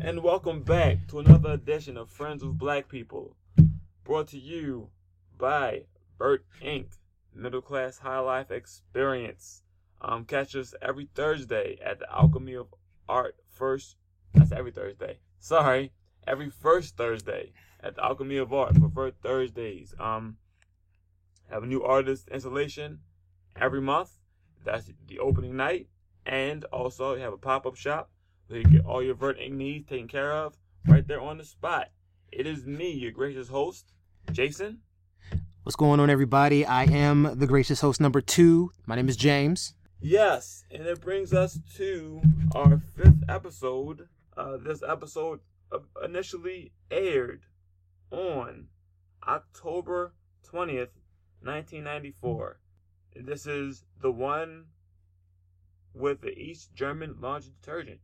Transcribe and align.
and 0.00 0.22
welcome 0.22 0.62
back 0.62 1.06
to 1.08 1.18
another 1.18 1.52
edition 1.52 1.96
of 1.96 2.10
Friends 2.10 2.44
with 2.44 2.58
Black 2.58 2.86
People, 2.86 3.34
brought 4.04 4.28
to 4.28 4.38
you 4.38 4.90
by 5.38 5.84
Burt 6.18 6.44
Inc. 6.62 6.98
Middle 7.34 7.62
Class 7.62 7.98
High 7.98 8.18
Life 8.18 8.50
Experience. 8.50 9.62
Um, 10.02 10.26
catch 10.26 10.54
us 10.54 10.74
every 10.82 11.08
Thursday 11.14 11.78
at 11.82 11.98
the 11.98 12.06
Alchemy 12.12 12.54
of 12.54 12.74
Art 13.08 13.36
First. 13.48 13.96
That's 14.34 14.52
every 14.52 14.70
Thursday. 14.70 15.18
Sorry, 15.38 15.92
every 16.26 16.50
first 16.50 16.98
Thursday 16.98 17.52
at 17.80 17.96
the 17.96 18.04
Alchemy 18.04 18.36
of 18.36 18.52
Art 18.52 18.78
Preferred 18.78 19.20
Thursdays. 19.22 19.94
Um, 19.98 20.36
have 21.50 21.62
a 21.62 21.66
new 21.66 21.82
artist 21.82 22.28
installation 22.28 23.00
every 23.58 23.80
month. 23.80 24.10
That's 24.62 24.90
the 25.06 25.20
opening 25.20 25.56
night, 25.56 25.88
and 26.26 26.64
also 26.66 27.16
have 27.16 27.32
a 27.32 27.38
pop 27.38 27.64
up 27.64 27.76
shop 27.76 28.10
you 28.48 28.64
get 28.64 28.84
all 28.84 29.02
your 29.02 29.14
Vert 29.14 29.38
needs 29.50 29.88
taken 29.88 30.08
care 30.08 30.32
of 30.32 30.56
right 30.86 31.06
there 31.06 31.20
on 31.20 31.38
the 31.38 31.44
spot. 31.44 31.90
It 32.30 32.46
is 32.46 32.66
me, 32.66 32.90
your 32.90 33.10
gracious 33.10 33.48
host, 33.48 33.92
Jason. 34.30 34.80
What's 35.62 35.76
going 35.76 35.98
on, 35.98 36.10
everybody? 36.10 36.64
I 36.64 36.84
am 36.84 37.38
the 37.38 37.46
gracious 37.46 37.80
host 37.80 38.00
number 38.00 38.20
two. 38.20 38.70
My 38.86 38.94
name 38.94 39.08
is 39.08 39.16
James. 39.16 39.74
Yes, 40.00 40.64
and 40.70 40.86
it 40.86 41.00
brings 41.00 41.32
us 41.32 41.58
to 41.76 42.22
our 42.54 42.78
fifth 42.78 43.24
episode. 43.28 44.08
Uh, 44.36 44.58
this 44.58 44.82
episode 44.86 45.40
uh, 45.72 45.78
initially 46.04 46.72
aired 46.90 47.46
on 48.10 48.68
October 49.26 50.14
20th, 50.46 50.90
1994. 51.42 52.60
This 53.16 53.46
is 53.46 53.84
the 54.00 54.12
one 54.12 54.66
with 55.94 56.20
the 56.20 56.38
East 56.38 56.74
German 56.74 57.16
laundry 57.20 57.52
detergent. 57.60 58.00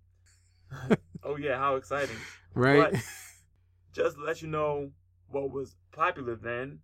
oh 1.22 1.36
yeah, 1.36 1.58
how 1.58 1.76
exciting! 1.76 2.16
Right? 2.54 2.92
But 2.92 3.00
just 3.92 4.16
to 4.16 4.22
let 4.24 4.42
you 4.42 4.48
know 4.48 4.90
what 5.28 5.50
was 5.50 5.76
popular 5.92 6.34
then, 6.36 6.80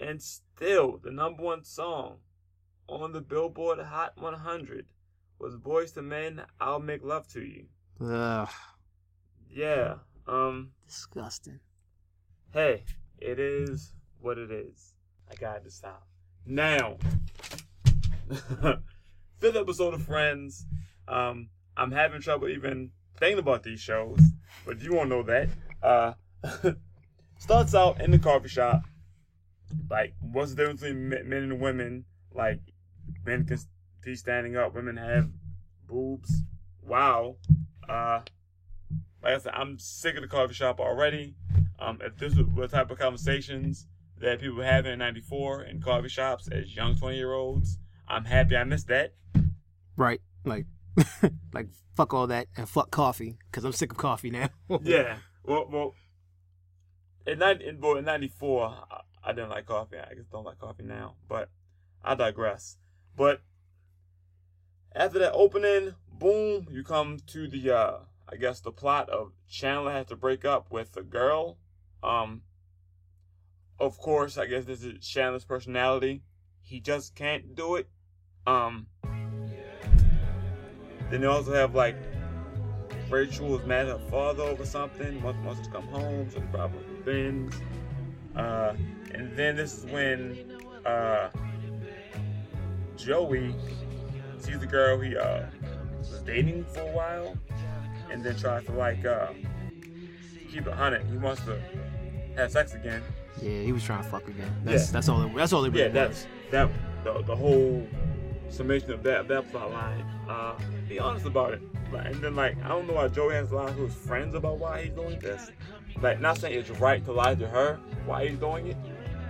and 0.00 0.22
still 0.22 0.98
the 1.02 1.10
number 1.10 1.42
one 1.42 1.64
song 1.64 2.16
on 2.88 3.12
the 3.12 3.20
Billboard 3.20 3.78
Hot 3.78 4.12
100 4.16 4.86
was 5.38 5.56
"Boyz 5.56 5.96
II 5.96 6.02
Men." 6.04 6.42
I'll 6.60 6.80
make 6.80 7.02
love 7.02 7.26
to 7.28 7.40
you. 7.40 7.66
Ugh, 8.00 8.48
Yeah. 9.50 9.94
Um. 10.26 10.70
disgusting. 10.86 11.60
Hey, 12.52 12.84
it 13.18 13.38
is 13.40 13.92
what 14.20 14.38
it 14.38 14.50
is. 14.50 14.94
I 15.30 15.34
got 15.34 15.64
to 15.64 15.70
stop 15.70 16.06
now. 16.46 16.98
Fifth 19.38 19.56
episode 19.56 19.94
of 19.94 20.04
Friends. 20.04 20.66
Um, 21.08 21.48
I'm 21.76 21.92
having 21.92 22.20
trouble 22.20 22.48
even 22.48 22.90
thinking 23.18 23.38
about 23.38 23.62
these 23.62 23.80
shows, 23.80 24.20
but 24.66 24.80
you 24.80 24.94
won't 24.94 25.08
know 25.08 25.22
that. 25.22 25.48
Uh, 25.82 26.12
starts 27.38 27.74
out 27.74 28.00
in 28.00 28.10
the 28.10 28.18
coffee 28.18 28.48
shop. 28.48 28.82
Like, 29.90 30.14
what's 30.20 30.50
the 30.50 30.56
difference 30.56 30.80
between 30.80 31.08
men 31.08 31.32
and 31.32 31.60
women? 31.60 32.04
Like, 32.32 32.60
men 33.24 33.44
can 33.46 33.58
be 34.02 34.14
standing 34.14 34.56
up, 34.56 34.74
women 34.74 34.96
have 34.96 35.30
boobs. 35.86 36.42
Wow. 36.82 37.36
Uh, 37.88 38.20
like 39.22 39.34
I 39.34 39.38
said, 39.38 39.52
I'm 39.54 39.78
sick 39.78 40.16
of 40.16 40.22
the 40.22 40.28
coffee 40.28 40.54
shop 40.54 40.80
already. 40.80 41.34
Um, 41.78 41.98
if 42.02 42.16
this 42.16 42.34
was 42.34 42.46
the 42.54 42.68
type 42.68 42.90
of 42.90 42.98
conversations 42.98 43.86
that 44.18 44.40
people 44.40 44.56
were 44.58 44.64
having 44.64 44.92
in 44.92 44.98
'94 44.98 45.64
in 45.64 45.80
coffee 45.80 46.08
shops 46.08 46.48
as 46.48 46.74
young 46.74 46.96
20 46.96 47.16
year 47.16 47.32
olds, 47.32 47.78
I'm 48.08 48.24
happy 48.24 48.56
I 48.56 48.64
missed 48.64 48.88
that. 48.88 49.14
Right? 49.96 50.20
Like, 50.44 50.66
like 51.52 51.68
fuck 51.94 52.14
all 52.14 52.26
that 52.26 52.48
and 52.56 52.68
fuck 52.68 52.90
coffee 52.90 53.36
because 53.50 53.64
I'm 53.64 53.72
sick 53.72 53.92
of 53.92 53.98
coffee 53.98 54.30
now. 54.30 54.48
yeah. 54.82 55.18
Well, 55.44 55.68
well, 55.70 55.94
in, 57.26 57.38
90, 57.38 57.76
well, 57.80 57.96
in 57.96 58.04
'94, 58.04 58.66
I, 58.90 59.00
I 59.24 59.32
didn't 59.32 59.50
like 59.50 59.66
coffee. 59.66 59.98
I 59.98 60.14
just 60.14 60.30
don't 60.30 60.44
like 60.44 60.58
coffee 60.58 60.84
now. 60.84 61.16
But 61.28 61.48
I 62.04 62.14
digress. 62.14 62.76
But 63.16 63.40
after 64.94 65.18
that 65.20 65.32
opening, 65.32 65.94
boom, 66.12 66.66
you 66.70 66.82
come 66.82 67.18
to 67.28 67.48
the, 67.48 67.70
uh, 67.70 67.98
I 68.28 68.36
guess, 68.36 68.60
the 68.60 68.72
plot 68.72 69.08
of 69.10 69.32
Chandler 69.48 69.92
has 69.92 70.06
to 70.06 70.16
break 70.16 70.44
up 70.44 70.70
with 70.70 70.96
a 70.96 71.02
girl. 71.02 71.58
Um, 72.02 72.42
of 73.78 73.98
course, 73.98 74.38
I 74.38 74.46
guess 74.46 74.64
this 74.64 74.84
is 74.84 75.06
Chandler's 75.06 75.44
personality. 75.44 76.22
He 76.60 76.80
just 76.80 77.14
can't 77.14 77.54
do 77.54 77.76
it. 77.76 77.88
Um, 78.46 78.86
then 81.12 81.20
you 81.22 81.30
also 81.30 81.52
have 81.52 81.74
like 81.74 81.96
Rachel 83.10 83.48
was 83.48 83.64
mad 83.66 83.86
at 83.88 84.00
her 84.00 84.06
father 84.10 84.42
over 84.44 84.64
something. 84.64 85.22
Wants, 85.22 85.44
wants 85.44 85.66
to 85.66 85.70
come 85.72 85.86
home, 85.88 86.30
so 86.30 86.40
the 86.40 86.46
problem 86.46 86.82
revenge. 87.04 87.52
Uh, 88.34 88.72
and 89.12 89.36
then 89.36 89.54
this 89.56 89.76
is 89.76 89.84
when 89.86 90.38
uh, 90.86 91.28
Joey 92.96 93.54
sees 94.38 94.58
the 94.58 94.66
girl 94.66 94.98
he 95.00 95.16
uh, 95.16 95.42
was 95.98 96.22
dating 96.24 96.64
for 96.64 96.80
a 96.80 96.92
while, 96.92 97.36
and 98.10 98.24
then 98.24 98.36
tries 98.36 98.64
to 98.64 98.72
like 98.72 99.04
uh, 99.04 99.28
keep 100.50 100.66
it 100.66 100.72
hunted. 100.72 101.04
He 101.10 101.18
wants 101.18 101.44
to 101.44 101.60
have 102.36 102.50
sex 102.50 102.72
again. 102.74 103.02
yeah, 103.42 103.60
he 103.62 103.72
was 103.72 103.84
trying 103.84 104.02
to 104.02 104.08
fuck 104.08 104.26
again. 104.28 104.50
That's 104.64 104.86
Yeah. 104.86 104.92
that's 104.92 105.08
all. 105.10 105.22
It, 105.22 105.34
that's 105.34 105.52
all 105.52 105.64
it 105.64 105.70
really 105.70 105.92
Yeah, 105.94 106.06
was. 106.06 106.26
that's 106.50 106.70
that 107.04 107.04
the, 107.04 107.22
the 107.22 107.36
whole 107.36 107.86
summation 108.52 108.90
of 108.92 109.02
that 109.02 109.28
that 109.28 109.50
plot 109.50 109.70
line. 109.70 110.04
Uh, 110.28 110.54
be 110.88 110.98
honest 110.98 111.26
about 111.26 111.52
it. 111.54 111.62
Like, 111.92 112.06
and 112.06 112.22
then 112.22 112.34
like 112.36 112.56
I 112.64 112.68
don't 112.68 112.86
know 112.86 112.94
why 112.94 113.08
Joey 113.08 113.34
has 113.34 113.52
lied 113.52 113.74
to 113.76 113.82
his 113.84 113.94
friends 113.94 114.34
about 114.34 114.58
why 114.58 114.82
he's 114.84 114.92
doing 114.94 115.18
this. 115.20 115.50
Like 116.00 116.20
not 116.20 116.38
saying 116.38 116.58
it's 116.58 116.70
right 116.70 117.04
to 117.04 117.12
lie 117.12 117.34
to 117.34 117.46
her 117.48 117.78
why 118.06 118.26
he's 118.28 118.38
doing 118.38 118.68
it. 118.68 118.76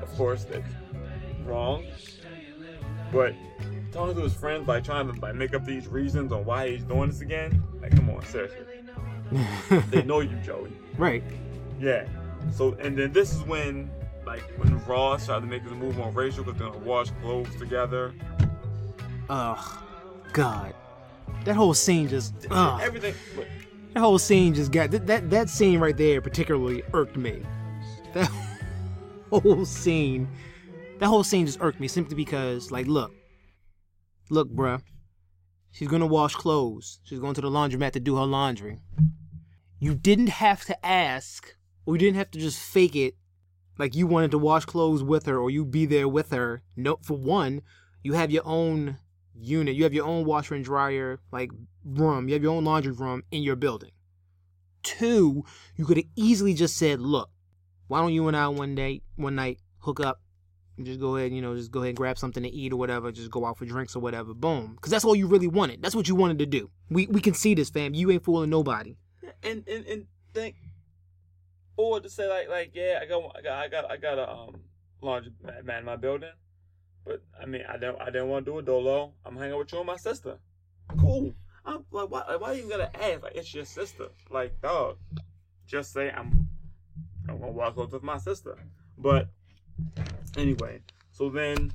Of 0.00 0.08
course 0.16 0.44
that's 0.44 0.68
wrong. 1.44 1.84
But 3.12 3.34
talking 3.92 4.14
to 4.16 4.22
his 4.22 4.34
friends 4.34 4.66
by 4.66 4.80
trying 4.80 5.12
to 5.12 5.20
like 5.20 5.34
make 5.34 5.54
up 5.54 5.64
these 5.64 5.86
reasons 5.88 6.32
on 6.32 6.44
why 6.44 6.70
he's 6.70 6.84
doing 6.84 7.08
this 7.10 7.20
again. 7.20 7.62
Like 7.80 7.94
come 7.96 8.10
on, 8.10 8.24
seriously. 8.24 8.58
They 9.90 10.02
know 10.02 10.20
you, 10.20 10.36
Joey. 10.44 10.72
right. 10.98 11.22
Yeah. 11.80 12.06
So 12.54 12.74
and 12.80 12.96
then 12.98 13.12
this 13.12 13.32
is 13.32 13.42
when 13.42 13.90
like 14.26 14.42
when 14.58 14.78
Ross 14.84 15.26
tried 15.26 15.40
to 15.40 15.46
make 15.46 15.64
this 15.64 15.72
move 15.72 15.98
on 16.00 16.12
Rachel 16.14 16.44
because 16.44 16.58
they're 16.58 16.68
gonna 16.68 16.84
wash 16.84 17.08
clothes 17.22 17.54
together. 17.56 18.14
Ugh, 19.32 19.78
God, 20.34 20.74
that 21.46 21.56
whole 21.56 21.72
scene 21.72 22.06
just. 22.06 22.34
Ugh. 22.50 22.80
Everything. 22.82 23.14
But 23.34 23.46
That 23.94 24.00
whole 24.00 24.18
scene 24.18 24.52
just 24.52 24.72
got 24.72 24.90
that, 24.90 25.06
that 25.06 25.30
that 25.30 25.48
scene 25.48 25.80
right 25.80 25.96
there 25.96 26.20
particularly 26.20 26.82
irked 26.92 27.16
me. 27.16 27.42
That 28.12 28.30
whole 29.30 29.64
scene, 29.64 30.28
that 30.98 31.06
whole 31.06 31.24
scene 31.24 31.46
just 31.46 31.62
irked 31.62 31.80
me 31.80 31.88
simply 31.88 32.14
because, 32.14 32.70
like, 32.70 32.86
look, 32.86 33.10
look, 34.28 34.50
bruh, 34.50 34.82
she's 35.70 35.88
gonna 35.88 36.06
wash 36.06 36.34
clothes. 36.34 37.00
She's 37.02 37.18
going 37.18 37.32
to 37.32 37.40
the 37.40 37.50
laundromat 37.50 37.92
to 37.92 38.00
do 38.00 38.16
her 38.16 38.26
laundry. 38.26 38.80
You 39.78 39.94
didn't 39.94 40.28
have 40.28 40.66
to 40.66 40.84
ask, 40.84 41.56
or 41.86 41.94
you 41.94 42.00
didn't 42.00 42.18
have 42.18 42.30
to 42.32 42.38
just 42.38 42.58
fake 42.58 42.94
it, 42.96 43.14
like 43.78 43.94
you 43.94 44.06
wanted 44.06 44.30
to 44.32 44.38
wash 44.38 44.66
clothes 44.66 45.02
with 45.02 45.24
her, 45.24 45.38
or 45.38 45.48
you 45.48 45.64
be 45.64 45.86
there 45.86 46.06
with 46.06 46.32
her. 46.32 46.62
No, 46.76 46.98
for 47.00 47.16
one, 47.16 47.62
you 48.02 48.12
have 48.12 48.30
your 48.30 48.42
own 48.44 48.98
unit. 49.34 49.74
You 49.74 49.84
have 49.84 49.94
your 49.94 50.06
own 50.06 50.24
washer 50.24 50.54
and 50.54 50.64
dryer, 50.64 51.20
like 51.30 51.50
room. 51.84 52.28
You 52.28 52.34
have 52.34 52.42
your 52.42 52.54
own 52.54 52.64
laundry 52.64 52.92
room 52.92 53.22
in 53.30 53.42
your 53.42 53.56
building. 53.56 53.90
Two, 54.82 55.44
you 55.76 55.84
could 55.84 55.96
have 55.96 56.06
easily 56.16 56.54
just 56.54 56.76
said, 56.76 57.00
"Look, 57.00 57.30
why 57.88 58.00
don't 58.00 58.12
you 58.12 58.26
and 58.28 58.36
I 58.36 58.48
one 58.48 58.74
day, 58.74 59.02
one 59.16 59.34
night, 59.36 59.60
hook 59.78 60.00
up, 60.00 60.20
and 60.76 60.86
just 60.86 60.98
go 60.98 61.16
ahead, 61.16 61.32
you 61.32 61.40
know, 61.40 61.54
just 61.54 61.70
go 61.70 61.80
ahead 61.80 61.90
and 61.90 61.96
grab 61.96 62.18
something 62.18 62.42
to 62.42 62.48
eat 62.48 62.72
or 62.72 62.76
whatever, 62.76 63.12
just 63.12 63.30
go 63.30 63.44
out 63.44 63.58
for 63.58 63.64
drinks 63.64 63.94
or 63.94 64.00
whatever." 64.00 64.34
Boom, 64.34 64.74
because 64.74 64.90
that's 64.90 65.04
all 65.04 65.14
you 65.14 65.26
really 65.26 65.48
wanted. 65.48 65.82
That's 65.82 65.94
what 65.94 66.08
you 66.08 66.14
wanted 66.14 66.38
to 66.40 66.46
do. 66.46 66.70
We 66.90 67.06
we 67.06 67.20
can 67.20 67.34
see 67.34 67.54
this, 67.54 67.70
fam. 67.70 67.94
You 67.94 68.10
ain't 68.10 68.24
fooling 68.24 68.50
nobody. 68.50 68.96
and 69.42 69.62
and 69.68 69.86
and 69.86 70.06
think, 70.34 70.56
or 71.76 72.00
to 72.00 72.08
say 72.08 72.28
like 72.28 72.48
like 72.48 72.72
yeah, 72.74 72.98
I 73.02 73.06
got 73.06 73.36
I 73.36 73.42
got 73.42 73.52
I 73.52 73.68
got 73.68 73.90
I 73.90 73.96
got 73.96 74.18
a 74.18 74.30
um 74.30 74.56
laundry 75.00 75.32
man 75.64 75.80
in 75.80 75.84
my 75.84 75.96
building, 75.96 76.30
but 77.04 77.22
I 77.40 77.46
mean 77.46 77.62
I 77.68 77.76
don't 77.76 78.00
I 78.00 78.06
didn't 78.06 78.28
want 78.28 78.44
to 78.46 78.52
do 78.52 78.58
it 78.58 78.66
dolo. 78.66 79.12
I'm 79.24 79.36
hanging 79.36 79.52
out 79.52 79.60
with 79.60 79.72
you 79.72 79.78
and 79.78 79.86
my 79.86 79.96
sister. 79.96 80.38
Cool. 80.98 81.34
I'm 81.64 81.84
like 81.90 82.10
why 82.10 82.24
like, 82.28 82.40
why 82.40 82.52
you 82.52 82.68
gotta 82.68 82.94
ask 83.02 83.22
like 83.22 83.34
it's 83.34 83.54
your 83.54 83.64
sister 83.64 84.08
like 84.30 84.60
dog. 84.60 84.98
Just 85.66 85.92
say 85.92 86.10
I'm 86.10 86.48
I'm 87.28 87.38
gonna 87.38 87.52
walk 87.52 87.78
over 87.78 87.96
with 87.96 88.02
my 88.02 88.18
sister. 88.18 88.58
But 88.98 89.28
anyway, 90.36 90.80
so 91.12 91.28
then 91.28 91.72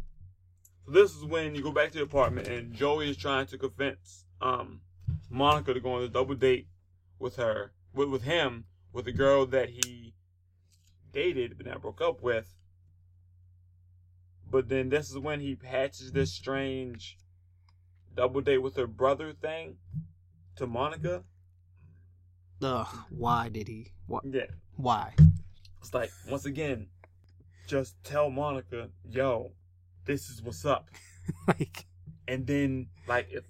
so 0.86 0.92
this 0.92 1.16
is 1.16 1.24
when 1.26 1.56
you 1.56 1.62
go 1.62 1.72
back 1.72 1.92
to 1.92 1.98
the 1.98 2.04
apartment 2.04 2.48
and 2.48 2.74
Joey 2.74 3.10
is 3.10 3.18
trying 3.18 3.48
to 3.48 3.58
convince 3.58 4.26
um 4.42 4.82
Monica 5.30 5.74
to 5.74 5.80
go 5.80 5.94
on 5.94 6.04
a 6.04 6.08
double 6.08 6.36
date 6.36 6.68
with 7.20 7.36
her 7.38 7.72
with, 7.94 8.10
with 8.10 8.24
him 8.24 8.66
with 8.94 9.08
a 9.08 9.12
girl 9.12 9.46
that 9.48 9.70
he 9.70 10.14
dated 11.12 11.58
but 11.58 11.66
now 11.66 11.78
broke 11.78 12.02
up 12.02 12.22
with. 12.22 12.57
But 14.50 14.70
then 14.70 14.90
this 14.90 15.10
is 15.10 15.18
when 15.18 15.40
he 15.40 15.58
hatches 15.64 16.12
this 16.12 16.32
strange 16.32 17.18
double 18.16 18.42
date 18.42 18.60
with 18.60 18.76
her 18.76 18.88
brother 18.88 19.34
thing 19.34 19.78
to 20.56 20.66
Monica. 20.66 21.24
ugh, 22.62 22.88
why 23.10 23.50
did 23.50 23.68
he? 23.68 23.92
Why? 24.08 24.20
Yeah. 24.24 24.46
Why? 24.76 25.14
It's 25.82 25.94
like 25.94 26.12
once 26.30 26.46
again, 26.46 26.88
just 27.68 28.02
tell 28.04 28.30
Monica, 28.30 28.90
yo, 29.08 29.52
this 30.06 30.30
is 30.30 30.42
what's 30.42 30.66
up. 30.66 30.90
like, 31.48 31.86
And 32.28 32.48
then 32.48 32.88
like 33.08 33.28
if 33.30 33.44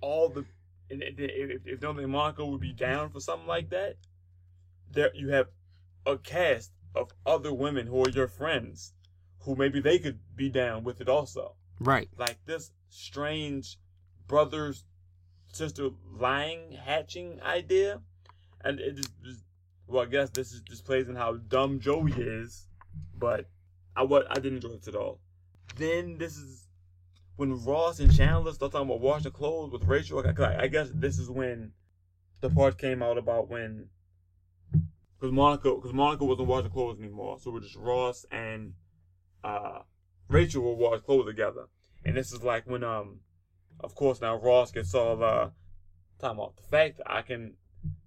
all 0.00 0.28
the 0.28 0.44
and 0.90 1.02
if 1.02 1.14
if, 1.18 1.62
if 1.64 1.80
don't 1.80 1.96
think 1.96 2.08
Monica 2.08 2.44
would 2.44 2.60
be 2.60 2.72
down 2.72 3.10
for 3.10 3.20
something 3.20 3.48
like 3.48 3.70
that, 3.70 3.96
there 4.90 5.14
you 5.14 5.30
have 5.30 5.48
a 6.06 6.18
cast 6.18 6.72
of 6.94 7.12
other 7.24 7.52
women 7.52 7.86
who 7.86 8.04
are 8.04 8.10
your 8.10 8.28
friends, 8.28 8.92
who 9.44 9.56
maybe 9.56 9.80
they 9.80 9.98
could 9.98 10.18
be 10.34 10.48
down 10.48 10.84
with 10.84 11.00
it 11.00 11.08
also. 11.08 11.54
right? 11.80 12.08
Like 12.16 12.38
this 12.46 12.70
strange 12.88 13.78
brothers 14.26 14.84
sister 15.52 15.90
lying 16.18 16.72
hatching 16.72 17.40
idea, 17.42 18.00
and 18.62 18.80
it 18.80 18.96
just, 18.96 19.12
just 19.22 19.44
well, 19.86 20.02
I 20.02 20.06
guess 20.06 20.30
this 20.30 20.52
is 20.52 20.60
just 20.62 20.84
plays 20.84 21.08
in 21.08 21.16
how 21.16 21.34
dumb 21.34 21.78
Joey 21.80 22.12
is, 22.12 22.66
but 23.16 23.46
I 23.96 24.02
what 24.02 24.26
I 24.30 24.34
didn't 24.34 24.64
enjoy 24.64 24.76
it 24.76 24.88
at 24.88 24.96
all. 24.96 25.20
Then 25.76 26.18
this 26.18 26.36
is 26.36 26.66
when 27.36 27.64
Ross 27.64 28.00
and 28.00 28.14
Chandler 28.14 28.52
start 28.52 28.72
talking 28.72 28.88
about 28.88 29.00
washing 29.00 29.32
clothes 29.32 29.72
with 29.72 29.84
Rachel. 29.84 30.24
I, 30.26 30.62
I 30.62 30.66
guess 30.68 30.88
this 30.94 31.18
is 31.18 31.28
when 31.28 31.72
the 32.40 32.50
part 32.50 32.78
came 32.78 33.02
out 33.02 33.18
about 33.18 33.48
when 33.48 33.88
because 35.18 35.32
Monica 35.32 35.74
because 35.74 35.92
Monica 35.92 36.24
wasn't 36.24 36.48
washing 36.48 36.70
clothes 36.70 36.98
anymore, 36.98 37.38
so 37.40 37.50
it 37.50 37.54
was 37.54 37.64
just 37.64 37.76
Ross 37.76 38.24
and 38.30 38.74
uh, 39.44 39.82
Rachel 40.28 40.62
will 40.62 40.76
wash 40.76 41.00
clothes 41.02 41.26
together. 41.26 41.66
And 42.04 42.16
this 42.16 42.32
is 42.32 42.42
like 42.42 42.66
when 42.66 42.82
um 42.82 43.20
of 43.80 43.94
course 43.94 44.20
now 44.20 44.36
Ross 44.36 44.72
gets 44.72 44.94
all 44.94 45.22
uh 45.22 45.50
time 46.20 46.40
off 46.40 46.56
the 46.56 46.62
fact 46.62 46.98
that 46.98 47.10
I 47.10 47.22
can 47.22 47.54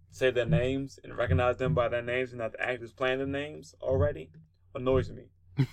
say 0.09 0.31
their 0.31 0.45
names 0.45 0.99
and 1.03 1.15
recognize 1.15 1.57
them 1.57 1.73
by 1.73 1.87
their 1.89 2.01
names 2.01 2.31
and 2.31 2.39
not 2.39 2.53
the 2.53 2.61
actors 2.61 2.91
playing 2.91 3.19
their 3.19 3.27
names 3.27 3.75
already 3.81 4.31
annoys 4.73 5.11
me. 5.11 5.23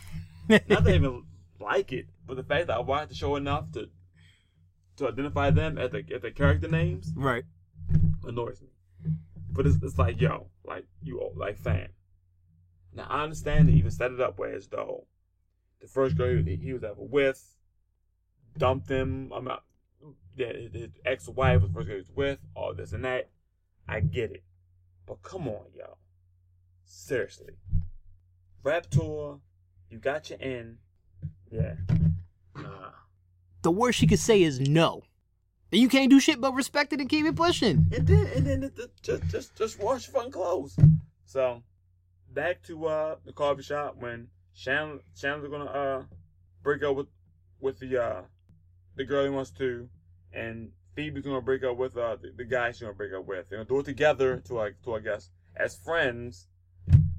Not 0.48 0.66
that 0.68 0.86
I 0.86 0.94
even 0.94 1.24
like 1.60 1.92
it, 1.92 2.06
but 2.26 2.36
the 2.36 2.42
fact 2.42 2.66
that 2.66 2.76
I 2.76 2.80
watched 2.80 3.08
the 3.08 3.14
show 3.14 3.36
enough 3.36 3.72
to 3.72 3.88
to 4.96 5.08
identify 5.08 5.50
them 5.50 5.78
as 5.78 5.90
the 5.92 6.04
as 6.14 6.22
the 6.22 6.30
character 6.30 6.68
names 6.68 7.12
right. 7.16 7.44
annoys 8.24 8.60
me. 8.60 8.68
But 9.50 9.66
it's, 9.66 9.76
it's 9.82 9.98
like, 9.98 10.20
yo, 10.20 10.48
like 10.64 10.86
you 11.02 11.30
like 11.36 11.56
fam. 11.56 11.88
Now 12.92 13.06
I 13.08 13.22
understand 13.22 13.68
they 13.68 13.72
even 13.72 13.90
set 13.90 14.12
it 14.12 14.20
up 14.20 14.38
where 14.38 14.54
as 14.54 14.68
though 14.68 15.06
the 15.84 15.90
first 15.90 16.16
girl 16.16 16.42
he, 16.42 16.56
he 16.56 16.72
was 16.72 16.82
ever 16.82 16.94
with 16.98 17.54
dumped 18.56 18.88
him. 18.88 19.30
I'm 19.34 19.44
not. 19.44 19.64
Yeah, 20.36 20.52
his, 20.72 20.88
ex-wife 21.04 21.60
was 21.60 21.70
the 21.70 21.74
first 21.74 21.86
girl 21.88 21.96
he 21.96 22.00
was 22.02 22.10
with. 22.14 22.38
All 22.56 22.74
this 22.74 22.92
and 22.92 23.04
that. 23.04 23.28
I 23.86 24.00
get 24.00 24.32
it, 24.32 24.42
but 25.06 25.22
come 25.22 25.46
on, 25.46 25.66
y'all. 25.76 25.98
Seriously, 26.86 27.54
rap 28.62 28.86
tour, 28.88 29.40
you 29.90 29.98
got 29.98 30.30
your 30.30 30.38
end. 30.40 30.78
Yeah. 31.50 31.74
Nah. 32.56 32.90
The 33.60 33.70
worst 33.70 33.98
she 33.98 34.06
could 34.06 34.18
say 34.18 34.42
is 34.42 34.58
no. 34.60 35.02
And 35.70 35.80
you 35.82 35.88
can't 35.88 36.08
do 36.08 36.18
shit 36.20 36.40
but 36.40 36.54
respect 36.54 36.92
it 36.94 37.00
and 37.00 37.08
keep 37.08 37.26
it 37.26 37.36
pushing. 37.36 37.86
And 37.94 38.06
then 38.06 38.26
and 38.34 38.46
then 38.46 38.62
it, 38.62 38.78
it- 38.78 38.90
just 39.02 39.24
just 39.28 39.54
just 39.56 39.78
wash 39.78 40.06
your 40.06 40.14
fucking 40.14 40.32
clothes. 40.32 40.76
So 41.26 41.62
back 42.32 42.62
to 42.64 42.86
uh 42.86 43.16
the 43.26 43.32
coffee 43.32 43.62
shop 43.62 43.96
when 43.98 44.28
Chandler's 44.56 45.50
gonna 45.50 45.64
uh 45.64 46.02
break 46.62 46.82
up 46.82 46.96
with 46.96 47.06
with 47.60 47.78
the 47.78 48.02
uh 48.02 48.22
the 48.96 49.04
girl 49.04 49.24
he 49.24 49.30
wants 49.30 49.50
to 49.52 49.88
and 50.32 50.70
Phoebe's 50.94 51.24
gonna 51.24 51.40
break 51.40 51.64
up 51.64 51.76
with 51.76 51.96
uh 51.96 52.16
the, 52.16 52.32
the 52.36 52.44
guy 52.44 52.70
she's 52.70 52.80
gonna 52.80 52.92
break 52.92 53.12
up 53.12 53.26
with. 53.26 53.48
They're 53.48 53.58
gonna 53.58 53.68
do 53.68 53.80
it 53.80 53.84
together 53.84 54.42
to 54.46 54.54
like 54.54 54.80
to 54.84 54.94
I 54.94 55.00
guess 55.00 55.30
as 55.56 55.76
friends. 55.76 56.46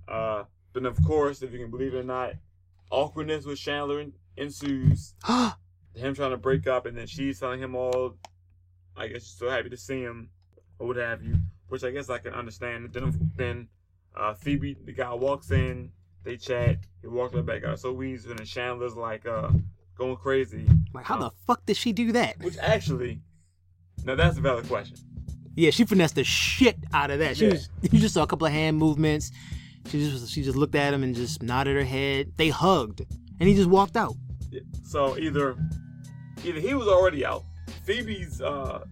Uh 0.07 0.43
then 0.73 0.85
of 0.85 1.01
course, 1.05 1.41
if 1.41 1.53
you 1.53 1.59
can 1.59 1.71
believe 1.71 1.93
it 1.93 1.99
or 1.99 2.03
not, 2.03 2.33
awkwardness 2.91 3.45
with 3.45 3.57
Chandler 3.57 4.05
ensues 4.37 5.13
him 5.95 6.13
trying 6.13 6.31
to 6.31 6.37
break 6.37 6.67
up, 6.67 6.85
and 6.85 6.97
then 6.97 7.07
she's 7.07 7.39
telling 7.39 7.61
him 7.61 7.75
all, 7.75 8.17
I 8.95 9.07
guess 9.07 9.23
she's 9.23 9.37
so 9.37 9.49
happy 9.49 9.69
to 9.69 9.77
see 9.77 10.01
him, 10.01 10.29
or 10.79 10.87
what 10.87 10.97
have 10.97 11.23
you, 11.23 11.37
which 11.69 11.83
I 11.83 11.91
guess 11.91 12.09
I 12.09 12.17
can 12.17 12.33
understand. 12.33 12.91
Then, 12.91 13.31
then 13.35 13.67
uh, 14.15 14.33
Phoebe, 14.33 14.75
the 14.83 14.91
guy 14.91 15.13
walks 15.13 15.51
in, 15.51 15.91
they 16.25 16.35
chat, 16.37 16.77
he 17.01 17.07
walks 17.07 17.33
right 17.33 17.45
back 17.45 17.63
out. 17.63 17.79
So 17.79 18.01
easy, 18.03 18.29
and 18.31 18.45
Chandler's 18.45 18.95
like 18.95 19.25
uh, 19.25 19.49
going 19.97 20.17
crazy, 20.17 20.67
like, 20.93 21.05
how 21.05 21.17
the 21.17 21.31
fuck 21.47 21.65
did 21.65 21.77
she 21.77 21.93
do 21.93 22.11
that? 22.13 22.37
which 22.41 22.57
actually, 22.59 23.21
now 24.03 24.15
that's 24.15 24.37
a 24.37 24.41
valid 24.41 24.67
question. 24.67 24.97
Yeah, 25.55 25.69
she 25.69 25.85
finessed 25.85 26.15
the 26.15 26.23
shit 26.25 26.75
out 26.93 27.11
of 27.11 27.19
that. 27.19 27.37
She 27.37 27.45
Yeah. 27.45 27.51
was, 27.53 27.69
you 27.91 27.99
just 27.99 28.13
saw 28.13 28.23
a 28.23 28.27
couple 28.27 28.45
of 28.45 28.51
hand 28.51 28.77
movements. 28.77 29.31
She 29.87 29.99
just 29.99 30.29
she 30.33 30.41
just 30.43 30.57
looked 30.57 30.75
at 30.75 30.93
him 30.93 31.03
and 31.03 31.15
just 31.15 31.41
nodded 31.43 31.75
her 31.77 31.83
head. 31.85 32.33
They 32.37 32.49
hugged, 32.49 33.01
and 33.39 33.47
he 33.47 33.55
just 33.55 33.69
walked 33.69 33.95
out. 33.95 34.15
Yeah. 34.51 34.61
So 34.83 35.17
either, 35.17 35.55
either 36.43 36.59
he 36.59 36.73
was 36.73 36.87
already 36.87 37.23
out. 37.25 37.43
Phoebe's 37.85 38.41
uh, 38.41 38.83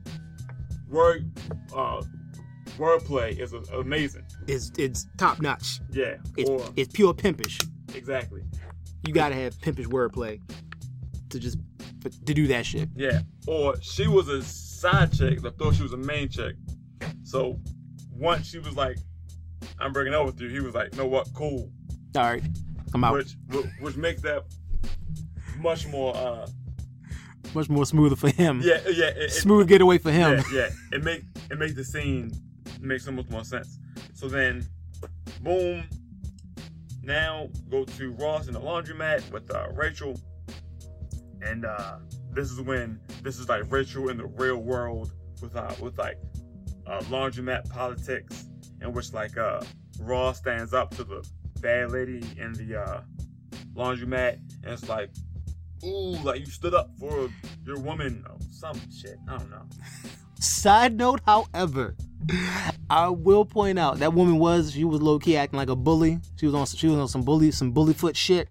word, 0.88 1.30
uh, 1.76 2.04
wordplay 2.78 3.38
is 3.40 3.54
amazing. 3.74 4.24
It's 4.48 4.72
it's 4.78 5.08
top 5.18 5.42
notch. 5.42 5.80
Yeah. 5.92 6.16
It's 6.38 6.50
or 6.50 6.66
it's 6.76 6.92
pure 6.94 7.14
pimpish. 7.14 7.60
exactly. 7.96 8.42
You 9.06 9.14
gotta 9.14 9.36
have 9.36 9.60
pimpish 9.62 9.88
wordplay 9.88 10.40
to 11.30 11.40
just 11.40 11.58
to 12.02 12.34
do 12.34 12.48
that 12.48 12.66
shit. 12.66 12.90
Yeah. 12.96 13.22
Or 13.48 13.80
she 13.82 14.08
was 14.08 14.28
a 14.28 14.42
side 14.44 15.14
chick. 15.14 15.40
I 15.46 15.50
thought 15.52 15.76
she 15.76 15.84
was 15.84 15.94
a 15.94 15.98
main 15.98 16.30
chick. 16.30 16.56
So 17.24 17.60
once 18.12 18.48
she 18.48 18.60
was 18.60 18.76
like, 18.76 18.98
"I'm 19.80 19.92
breaking 19.94 20.14
up 20.14 20.26
with 20.26 20.40
you," 20.40 20.50
he 20.50 20.60
was 20.60 20.74
like, 20.74 20.96
"No 20.96 21.06
what? 21.08 21.28
Cool." 21.34 21.70
All 22.16 22.24
right, 22.24 22.44
I'm 22.94 23.04
out. 23.04 23.14
Which 23.14 23.36
which 23.80 23.96
makes 23.98 24.22
that 24.22 24.44
much 25.60 25.88
more. 25.88 26.16
uh 26.16 26.48
Much 27.54 27.70
more 27.70 27.86
smoother 27.86 28.16
for 28.16 28.30
him. 28.30 28.62
Yeah, 28.64 28.80
yeah. 28.90 29.06
It, 29.08 29.18
it- 29.18 29.32
Smooth 29.32 29.68
getaway 29.68 29.98
for 29.98 30.12
him. 30.12 30.44
Yeah, 30.52 30.54
yeah. 30.54 30.70
It 30.98 31.04
make 31.04 31.24
it 31.52 31.58
make 31.60 31.76
the 31.76 31.84
scene 31.84 32.32
make 32.80 33.02
so 33.02 33.12
much 33.12 33.30
more 33.30 33.44
sense. 33.44 33.80
So 34.14 34.28
then, 34.28 34.66
boom. 35.42 35.84
Now 37.02 37.50
go 37.70 37.84
to 37.84 38.12
Ross 38.14 38.48
in 38.48 38.54
the 38.54 38.62
laundromat 38.62 39.30
with 39.32 39.54
uh, 39.54 39.68
Rachel, 39.74 40.18
and 41.42 41.66
uh, 41.66 41.98
this 42.32 42.50
is 42.50 42.62
when 42.62 43.00
this 43.22 43.40
is 43.40 43.50
like 43.50 43.70
Rachel 43.70 44.10
in 44.10 44.18
the 44.18 44.26
real 44.26 44.58
world 44.58 45.12
with 45.42 45.56
uh, 45.56 45.74
with 45.82 45.98
like 45.98 46.18
uh, 46.88 47.02
laundromat 47.10 47.70
politics, 47.70 48.46
in 48.82 48.94
which 48.94 49.12
like 49.12 49.38
uh, 49.38 49.62
Ross 50.00 50.38
stands 50.38 50.74
up 50.74 50.92
to 50.96 51.04
the 51.04 51.28
bad 51.60 51.92
lady 51.92 52.24
in 52.38 52.54
the 52.54 52.82
uh, 52.82 53.02
laundromat, 53.74 54.40
and 54.64 54.74
it's 54.74 54.88
like, 54.88 55.10
ooh, 55.84 56.16
like 56.24 56.40
you 56.40 56.46
stood 56.46 56.74
up 56.74 56.90
for 56.98 57.30
your 57.66 57.80
woman, 57.80 58.24
or 58.30 58.38
some 58.50 58.80
shit. 58.92 59.18
I 59.28 59.38
don't 59.38 59.52
know. 59.52 59.66
Side 60.40 60.98
note, 60.98 61.22
however, 61.26 61.96
I 62.90 63.10
will 63.10 63.46
point 63.46 63.80
out 63.80 64.00
that 64.00 64.14
woman 64.14 64.38
was 64.38 64.72
she 64.72 64.84
was 64.84 65.02
low 65.02 65.20
key 65.20 65.38
acting 65.38 65.58
like 65.58 65.70
a 65.70 65.76
bully. 65.76 66.20
She 66.38 66.46
was 66.46 66.56
on 66.56 66.66
she 66.66 66.88
was 66.88 66.98
on 66.98 67.08
some 67.08 67.24
bully 67.24 67.52
some 67.52 67.72
bully 67.72 67.94
foot 67.94 68.16
shit. 68.16 68.50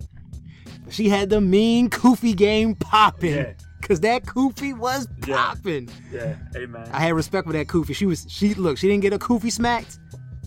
She 0.90 1.08
had 1.08 1.30
the 1.30 1.40
mean 1.40 1.88
Koofy 1.88 2.36
game 2.36 2.74
popping. 2.74 3.34
Yeah. 3.34 3.52
Cause 3.82 4.00
that 4.00 4.24
Koofy 4.24 4.76
was 4.76 5.08
popping. 5.22 5.88
Yeah, 6.12 6.36
hey 6.54 6.66
man. 6.66 6.88
I 6.92 7.00
had 7.00 7.14
respect 7.14 7.46
for 7.46 7.52
that 7.52 7.66
Koofy. 7.66 7.94
She 7.94 8.06
was 8.06 8.26
she 8.28 8.54
look, 8.54 8.78
she 8.78 8.88
didn't 8.88 9.02
get 9.02 9.12
a 9.12 9.18
Koofy 9.18 9.50
smacked, 9.50 9.98